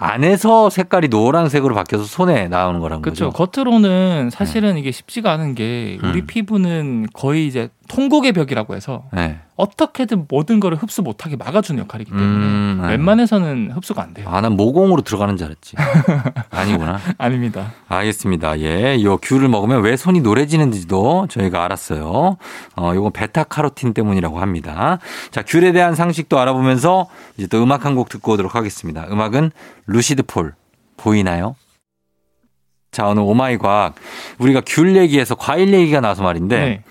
[0.00, 3.30] 안에서 색깔이 노란색으로 바뀌어서 손에 나오는 거란 그렇죠.
[3.30, 3.52] 거죠.
[3.52, 6.26] 겉으로는 사실은 이게 쉽지가 않은 게 우리 음.
[6.26, 9.40] 피부는 거의 이제 통곡의 벽이라고 해서 네.
[9.56, 12.88] 어떻게든 모든 거를 흡수 못하게 막아주는 역할이기 때문에 음, 네.
[12.90, 14.28] 웬만해서는 흡수가 안 돼요.
[14.30, 15.74] 아, 난 모공으로 들어가는 줄 알았지.
[16.50, 17.00] 아니구나.
[17.18, 17.72] 아닙니다.
[17.88, 18.60] 알겠습니다.
[18.60, 19.02] 예.
[19.02, 22.36] 요 귤을 먹으면 왜 손이 노래지는지도 저희가 알았어요.
[22.76, 24.98] 어, 요건 베타카로틴 때문이라고 합니다.
[25.32, 29.06] 자, 귤에 대한 상식도 알아보면서 이제 또 음악 한 곡 듣고 오도록 하겠습니다.
[29.10, 29.50] 음악은
[29.86, 30.54] 루시드 폴.
[30.96, 31.56] 보이나요?
[32.92, 33.94] 자, 오늘 oh my 과학.
[34.38, 36.84] 우리가 귤 얘기해서 과일 얘기가 나와서 말인데, 네.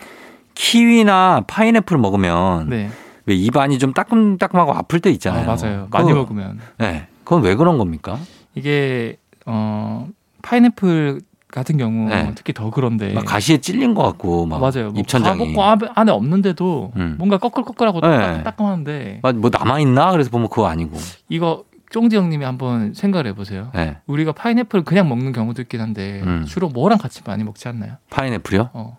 [0.64, 2.90] 키위나 파인애플 먹으면 네.
[3.26, 5.46] 왜 입안이 좀 따끔따끔하고 아플 때 아, 있잖아요.
[5.46, 5.88] 맞아요.
[5.90, 7.08] 많이 그거- 먹으면 네.
[7.24, 8.20] 그건 왜 그런 겁니까?
[8.56, 10.10] 이게 어
[10.42, 12.34] 파인애플 같은 경우 네.
[12.36, 14.92] 특히 더 그런데 막 가시에 찔린 것 같고, 막 아, 맞아요.
[14.92, 15.56] 뭐 입천장이.
[15.56, 17.16] 안에- 안에 없는데도 음.
[17.18, 18.08] 뭔가 꺼끌꺼끌하고 네.
[18.20, 20.12] 따끔따끔한데 막뭐 남아 있나?
[20.12, 20.98] 그래서 보면 그거 아니고.
[21.30, 23.72] 이거 쫑지 형님이 한번 생각을 해보세요.
[23.74, 23.98] 네.
[24.06, 26.46] 우리가 파인애플 그냥 먹는 경우도 있긴 한데 음.
[26.48, 27.94] 주로 뭐랑 같이 많이 먹지 않나요?
[28.12, 28.70] 파인애플이요?
[28.74, 28.98] 어,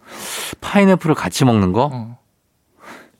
[0.60, 1.90] 파인애플을 같이 먹는 거?
[1.92, 2.18] 어.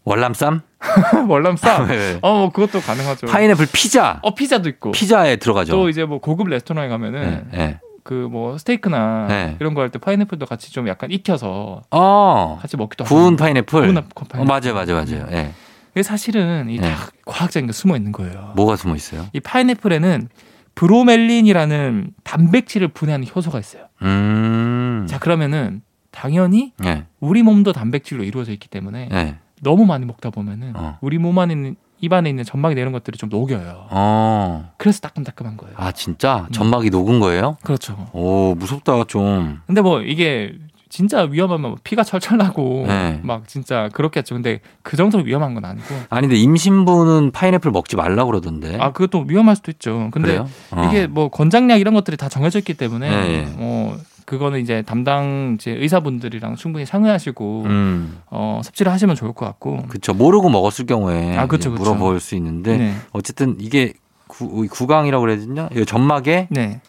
[0.05, 0.63] 월남쌈?
[1.29, 1.87] 월남쌈.
[1.89, 2.19] 네.
[2.23, 3.27] 어, 뭐 그것도 가능하죠.
[3.27, 4.19] 파인애플 피자.
[4.23, 4.91] 어 피자도 있고.
[4.93, 5.73] 피자에 들어가죠.
[5.73, 7.59] 또 이제 뭐 고급 레스토랑에 가면은 네.
[7.59, 7.81] 네.
[8.03, 9.57] 그뭐 스테이크나 네.
[9.61, 12.59] 이런 거 할 때 파인애플도 같이 좀 약간 익혀서 어.
[12.61, 13.37] 같이 먹기도 구운 하고.
[13.37, 13.81] 파인애플.
[13.83, 14.45] 구운 어, 파인애플.
[14.47, 15.27] 맞아요, 맞아요, 맞아요.
[15.33, 15.53] 예.
[15.93, 16.95] 이게 사실은 이다 네.
[17.25, 18.53] 과학적인 게 숨어 있는 거예요.
[18.57, 19.27] 뭐가 숨어 있어요?
[19.33, 20.29] 이 파인애플에는
[20.75, 23.87] 브로멜린이라는 단백질을 분해하는 효소가 있어요.
[24.03, 25.07] 음.
[25.09, 27.07] 자 그러면은 당연히 예.
[27.21, 29.37] 우리 몸도 단백질로 이루어져 있기 때문에 예.
[29.63, 30.99] 너무 많이 먹다 보면은 어.
[31.01, 33.89] 우리 몸 안에 있는 입안에 있는 점막이 내는 것들이 좀 녹여요.
[33.91, 34.73] 어.
[34.79, 35.75] 그래서 따끔따끔한 거예요.
[35.77, 36.47] 아, 진짜?
[36.49, 36.53] 음.
[36.53, 37.59] 점막이 녹은 거예요?
[37.63, 38.09] 그렇죠.
[38.15, 39.61] 오, 무섭다, 좀.
[39.67, 40.55] 근데 뭐 이게
[40.91, 43.21] 진짜 위험하면 피가 철철 나고 네.
[43.23, 44.35] 막 진짜 그렇겠죠.
[44.35, 48.77] 근데 그 정도로 위험한 건 아니고 아니, 근데 임신부는 파인애플 먹지 말라고 그러던데.
[48.79, 50.11] 아 그것도 위험할 수도 있죠.
[50.13, 50.39] 근데?
[50.39, 50.89] 어.
[50.89, 53.55] 이게 뭐 권장약 이런 것들이 다 정해져 있기 때문에 네, 네.
[53.57, 58.21] 뭐 그거는 이제 담당 이제 의사분들이랑 충분히 상의하시고 음.
[58.31, 59.87] 어, 섭취를 하시면 좋을 것 같고.
[59.89, 60.13] 그쵸.
[60.15, 61.37] 모르고 먹었을 경우에.
[61.37, 61.83] 아, 그쵸, 그쵸.
[61.83, 62.77] 물어볼 수 있는데.
[62.77, 62.95] 네.
[63.13, 63.93] 어쨌든 이게
[64.29, 65.69] 구, 구강이라고 그래야 되냐?
[65.75, 66.81] 이 점막에 네.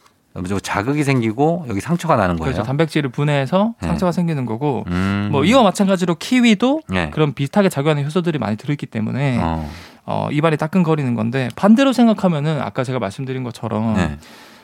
[0.48, 2.54] 저 자극이 생기고 여기 상처가 나는 거예요.
[2.54, 2.66] 그렇죠.
[2.66, 3.88] 단백질을 분해해서 네.
[3.88, 4.86] 상처가 생기는 거고.
[4.88, 5.30] 음.
[5.32, 7.10] 뭐 이와 마찬가지로 키위도 네.
[7.10, 9.70] 그런 비슷하게 작용하는 효소들이 많이 들어있기 때문에 어.
[10.06, 10.28] 어.
[10.32, 14.18] 입안이 따끔거리는 건데 반대로 생각하면은 아까 제가 말씀드린 것처럼 네.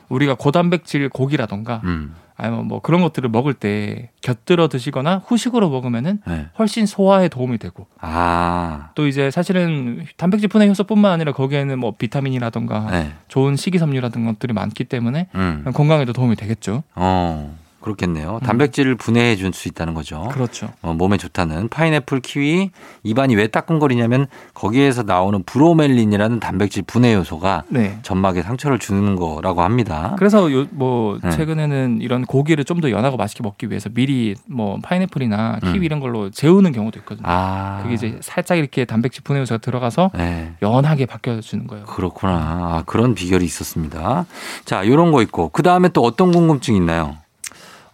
[0.10, 2.16] 우리가 고단백질 고기라던가 음.
[2.38, 6.48] 아니면 뭐 그런 것들을 먹을 때 곁들여 드시거나 후식으로 먹으면은 네.
[6.60, 8.92] 훨씬 소화에 도움이 되고 아.
[8.94, 13.14] 또 이제 사실은 단백질 분해 효소뿐만 아니라 거기에는 뭐 비타민이라던가 네.
[13.28, 15.66] 좋은 식이섬유라든 것들이 많기 때문에 음.
[15.74, 16.84] 건강에도 도움이 되겠죠.
[16.96, 17.58] 어.
[17.82, 18.40] 그렇겠네요.
[18.44, 20.30] 단백질을 분해해 줄 수 있다는 거죠.
[20.34, 20.70] 그렇죠.
[20.82, 22.72] 어, 몸에 좋다는 파인애플, 키위,
[23.04, 27.98] 입안이 왜 따끔거리냐면 거기에서 나오는 브로멜린이라는 단백질 분해 요소가 네.
[28.04, 30.16] 점막에 상처를 주는 거라고 합니다.
[30.18, 31.32] 그래서 요, 뭐 네.
[31.32, 35.84] 최근에는 이런 고기를 좀 더 연하고 맛있게 먹기 위해서 미리 뭐 파인애플이나 키위 음.
[35.84, 37.24] 이런 걸로 재우는 경우도 있거든요.
[37.28, 40.54] 아, 그게 이제 살짝 이렇게 단백질 분해 요소가 들어가서 네.
[40.62, 41.86] 연하게 바뀌어 주는 거예요.
[41.86, 42.34] 그렇구나.
[42.34, 44.26] 아, 그런 비결이 있었습니다.
[44.66, 45.50] 자, 요런 거 있고.
[45.50, 47.16] 그 다음에 또 어떤 궁금증 있나요?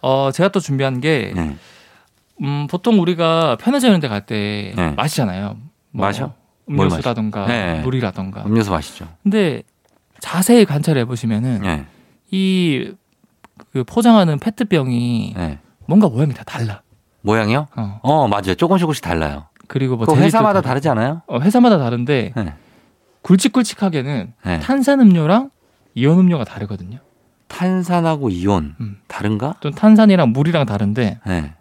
[0.06, 1.56] 어 제가 또 준비한 게 네.
[2.42, 4.90] 음, 보통 우리가 편의점 이런 데 갈 때 네.
[4.90, 5.56] 마시잖아요.
[5.92, 6.34] 뭐 마셔?
[6.66, 7.80] 뭘 음료수라던가 네.
[7.80, 8.44] 물이라던가.
[8.44, 9.08] 음료수 마시죠.
[9.22, 9.62] 근데
[10.20, 11.86] 자세히 관찰해 보시면은 네.
[12.30, 15.58] 이그 포장하는 페트병이 네.
[15.86, 16.82] 뭔가 모양이 다 달라.
[17.22, 17.68] 모양이요?
[17.74, 18.00] 어.
[18.02, 18.54] 어, 맞아요.
[18.56, 19.46] 조금씩 조금씩 달라요.
[19.68, 21.22] 그리고 뭐 회사마다 또 다르지 않아요?
[21.26, 22.52] 어, 회사마다 다른데 네.
[23.22, 24.60] 굵직굵직하게는 네.
[24.60, 25.48] 탄산 음료랑
[25.94, 26.98] 이온 음료가 다르거든요.
[27.48, 28.98] 탄산하고 이온 음.
[29.06, 29.54] 다른가?
[29.60, 31.54] 또 탄산이랑 물이랑 다른데 네.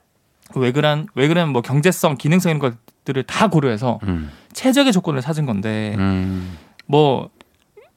[0.56, 4.32] 왜 그런 왜 그러면 뭐 경제성, 기능성 이런 것들을 다 고려해서 음.
[4.54, 6.58] 최적의 조건을 찾은 건데 음.
[6.86, 7.30] 뭐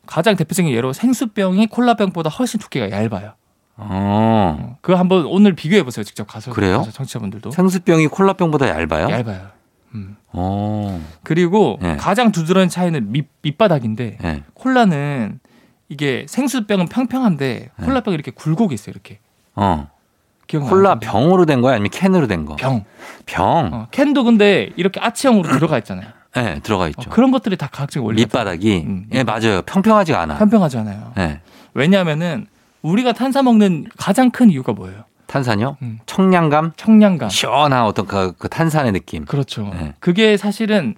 [0.07, 3.35] 가장 대표적인 예로 생수병이 콜라병보다 훨씬 두께가 얇아요.
[3.79, 4.57] 어.
[4.59, 6.03] 어, 그거 한번 오늘 비교해 보세요.
[6.03, 6.79] 직접 가서 그래요?
[6.79, 9.11] 가서 청취자분들도 생수병이 콜라병보다 얇아요?
[9.11, 9.49] 얇아요.
[9.95, 10.17] 음.
[10.33, 11.03] 어.
[11.23, 11.97] 그리고 네.
[11.97, 14.43] 가장 두드러진 차이는 밑, 밑바닥인데 네.
[14.55, 15.41] 콜라는
[15.89, 17.85] 이게 생수병은 평평한데 네.
[17.87, 18.93] 콜라병이 이렇게 굴곡이 있어요.
[18.93, 19.19] 이렇게
[19.55, 19.89] 어.
[20.69, 21.75] 콜라 병으로 된 거야?
[21.75, 22.55] 아니면 캔으로 된 거?
[22.57, 22.85] 병.
[23.27, 23.71] 병.
[23.73, 26.07] 어, 캔도 근데 이렇게 아치형으로 들어가 있잖아요.
[26.37, 27.11] 네, 들어가 어, 있죠.
[27.11, 28.85] 그런 것들이 다 각종 원리 밑바닥이.
[28.87, 29.07] 음.
[29.13, 29.63] 예, 맞아요.
[29.63, 30.39] 평평하지가 않아.
[30.39, 31.13] 평평하지 않아요.
[31.17, 31.41] 네.
[31.75, 32.47] 왜냐하면은
[32.83, 35.05] 우리가 탄산 먹는 가장 큰 이유가 뭐예요?
[35.27, 35.79] 탄산요?
[35.83, 35.99] 음.
[36.07, 36.73] 청량감?
[36.77, 37.29] 청량감.
[37.31, 39.25] 시원한 어떤 그, 그 탄산의 느낌.
[39.25, 39.71] 그렇죠.
[39.75, 39.95] 네.
[39.99, 40.95] 그게 사실은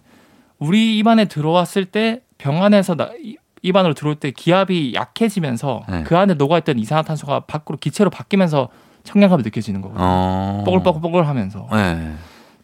[0.59, 6.03] 우리 입안에 들어왔을 때 병 안에서 나, 이- 입안으로 들어올 때 기압이 약해지면서 네.
[6.05, 8.69] 그 안에 녹아있던 이산화탄소가 밖으로 기체로 바뀌면서
[9.05, 10.05] 청량감이 느껴지는 거거든요.
[10.07, 10.63] 어.
[10.67, 12.15] 뽀글뽀글뽀글 하면서 네.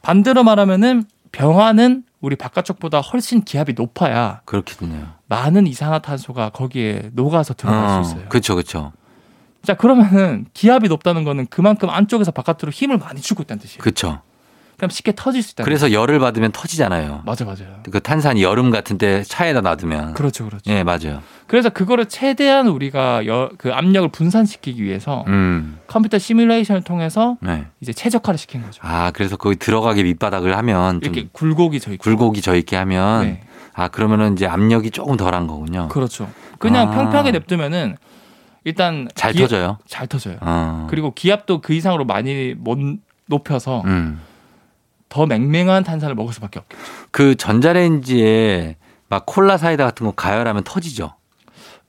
[0.02, 5.08] 반대로 말하면은 병화는 우리 바깥쪽보다 훨씬 기압이 높아야 그렇게 되네요.
[5.26, 8.28] 많은 이산화탄소가 거기에 녹아서 들어갈 수 있어요.
[8.28, 8.92] 그렇죠, 그렇죠.
[9.62, 13.78] 자 그러면은 기압이 높다는 거는 그만큼 안쪽에서 바깥으로 힘을 많이 주고 있다는 뜻이에요.
[13.80, 14.20] 그렇죠.
[14.76, 15.64] 그럼 쉽게 터질 수 있다.
[15.64, 17.22] 그래서 열을 받으면 터지잖아요.
[17.24, 17.80] 맞아 맞아요.
[17.90, 20.14] 그 탄산이 여름 같은 때 차에다 놔두면.
[20.14, 20.70] 그렇죠 그렇죠.
[20.70, 21.22] 예, 맞아요.
[21.46, 25.78] 그래서 그거를 최대한 우리가 여, 그 압력을 분산시키기 위해서 음.
[25.86, 27.66] 컴퓨터 시뮬레이션을 통해서 네.
[27.80, 28.80] 이제 최적화를 시킨 거죠.
[28.84, 32.02] 아, 그래서 거기 들어가게 밑바닥을 하면 좀 이렇게 굴곡이 져 있고.
[32.02, 33.40] 굴곡이 져 있게 하면 네.
[33.74, 35.88] 아, 그러면은 이제 압력이 조금 덜한 거군요.
[35.88, 36.28] 그렇죠.
[36.58, 36.90] 그냥 아.
[36.92, 37.96] 평평하게 냅두면은
[38.64, 39.78] 일단 잘 기압- 터져요.
[39.86, 40.36] 잘 터져요.
[40.40, 40.86] 어.
[40.90, 42.78] 그리고 기압도 그 이상으로 많이 못
[43.26, 44.20] 높여서 음.
[45.14, 46.82] 더 맹맹한 탄산을 먹을 수밖에 없겠죠.
[47.12, 48.74] 그 전자레인지에
[49.08, 51.12] 막 콜라 사이다 같은 거 가열하면 터지죠.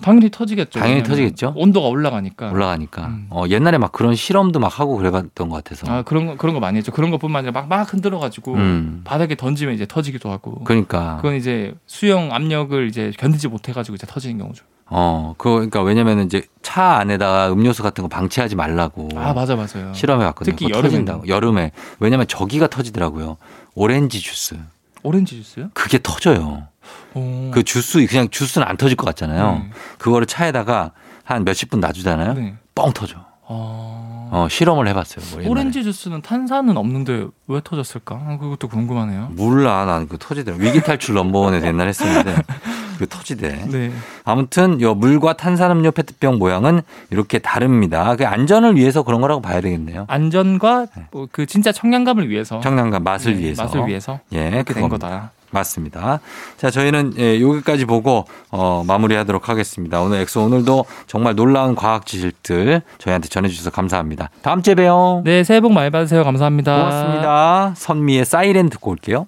[0.03, 0.79] 당연히 터지겠죠.
[0.79, 1.53] 당연히 터지겠죠.
[1.55, 2.51] 온도가 올라가니까.
[2.51, 3.07] 올라가니까.
[3.07, 3.27] 음.
[3.31, 5.91] 어, 옛날에 막 그런 실험도 막 하고 그래봤던 것 같아서.
[5.91, 6.91] 아 그런 거 그런 거 많이 했죠.
[6.91, 9.01] 그런 것뿐만 아니라 막막 흔들어 가지고 음.
[9.05, 10.63] 바닥에 던지면 이제 터지기도 하고.
[10.63, 11.15] 그러니까.
[11.15, 14.65] 그건 이제 수영 압력을 이제 견디지 못해 가지고 이제 터지는 경우죠.
[14.87, 19.09] 어, 그거 그러니까 왜냐면은 이제 차 안에다가 음료수 같은 거 방치하지 말라고.
[19.15, 19.93] 아 맞아 맞아요.
[19.93, 20.53] 실험해 왔거든요.
[20.55, 21.05] 특히 그거 여름에는.
[21.05, 21.27] 터진다고.
[21.27, 21.71] 여름에.
[21.99, 23.37] 왜냐면 저기가 터지더라고요.
[23.73, 24.57] 오렌지 주스.
[25.03, 25.69] 오렌지 주스요?
[25.73, 26.67] 그게 터져요.
[27.15, 27.51] 오.
[27.51, 29.51] 그 주스 그냥 주스는 안 터질 것 같잖아요.
[29.53, 29.69] 네.
[29.97, 30.91] 그거를 차에다가
[31.23, 32.33] 한 몇십 분 놔주잖아요.
[32.33, 32.55] 네.
[32.75, 33.17] 뻥 터져.
[33.47, 34.27] 아.
[34.31, 35.25] 어, 실험을 해봤어요.
[35.43, 35.49] 뭐.
[35.51, 38.15] 오렌지 주스는 탄산은 없는데 왜 터졌을까?
[38.15, 39.29] 아, 그것도 궁금하네요.
[39.31, 40.57] 몰라, 나는 그 터지더라.
[40.57, 42.35] 위기 탈출 넘버원에서 옛날 했었는데
[42.97, 43.65] 그 터지대.
[43.67, 43.91] 네.
[44.23, 48.15] 아무튼 요 물과 탄산음료 페트병 모양은 이렇게 다릅니다.
[48.15, 50.05] 그 안전을 위해서 그런 거라고 봐야 되겠네요.
[50.07, 53.63] 안전과 뭐 그 진짜 청량감을 위해서 청량감 맛을 네, 위해서.
[53.63, 55.07] 맛을 위해서 예, 된 그겁니다.
[55.07, 55.31] 거다.
[55.51, 56.19] 맞습니다.
[56.57, 60.01] 자, 저희는 예, 여기까지 보고 어, 마무리하도록 하겠습니다.
[60.01, 64.29] 오늘 엑소 오늘도 정말 놀라운 과학 지식들 저희한테 전해주셔서 감사합니다.
[64.41, 65.21] 다음 주에 봬요.
[65.23, 66.23] 네, 새해 복 많이 받으세요.
[66.25, 66.75] 감사합니다.
[66.75, 67.73] 고맙습니다.
[67.77, 69.27] 선미의 사이렌 듣고 올게요.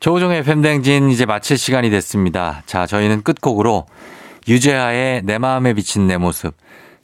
[0.00, 2.62] 조우종의 팬댕진 이제 마칠 시간이 됐습니다.
[2.66, 3.86] 자, 저희는 끝곡으로
[4.48, 6.56] 유재하의 내 마음에 비친 내 모습.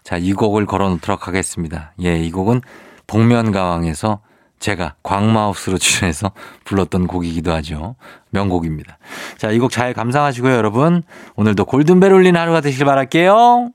[0.03, 1.93] 자, 이 곡을 걸어 놓도록 하겠습니다.
[2.03, 2.63] 예, 이 곡은
[3.07, 4.21] 복면가왕에서
[4.59, 6.33] 제가 광마우스로 출연해서
[6.65, 7.97] 불렀던 곡이기도 하죠.
[8.31, 8.99] 명곡입니다.
[9.37, 11.03] 자, 이 곡 잘 감상하시고요, 여러분.
[11.37, 13.71] 오늘도 골든벨 울린 하루가 되길 바랄게요.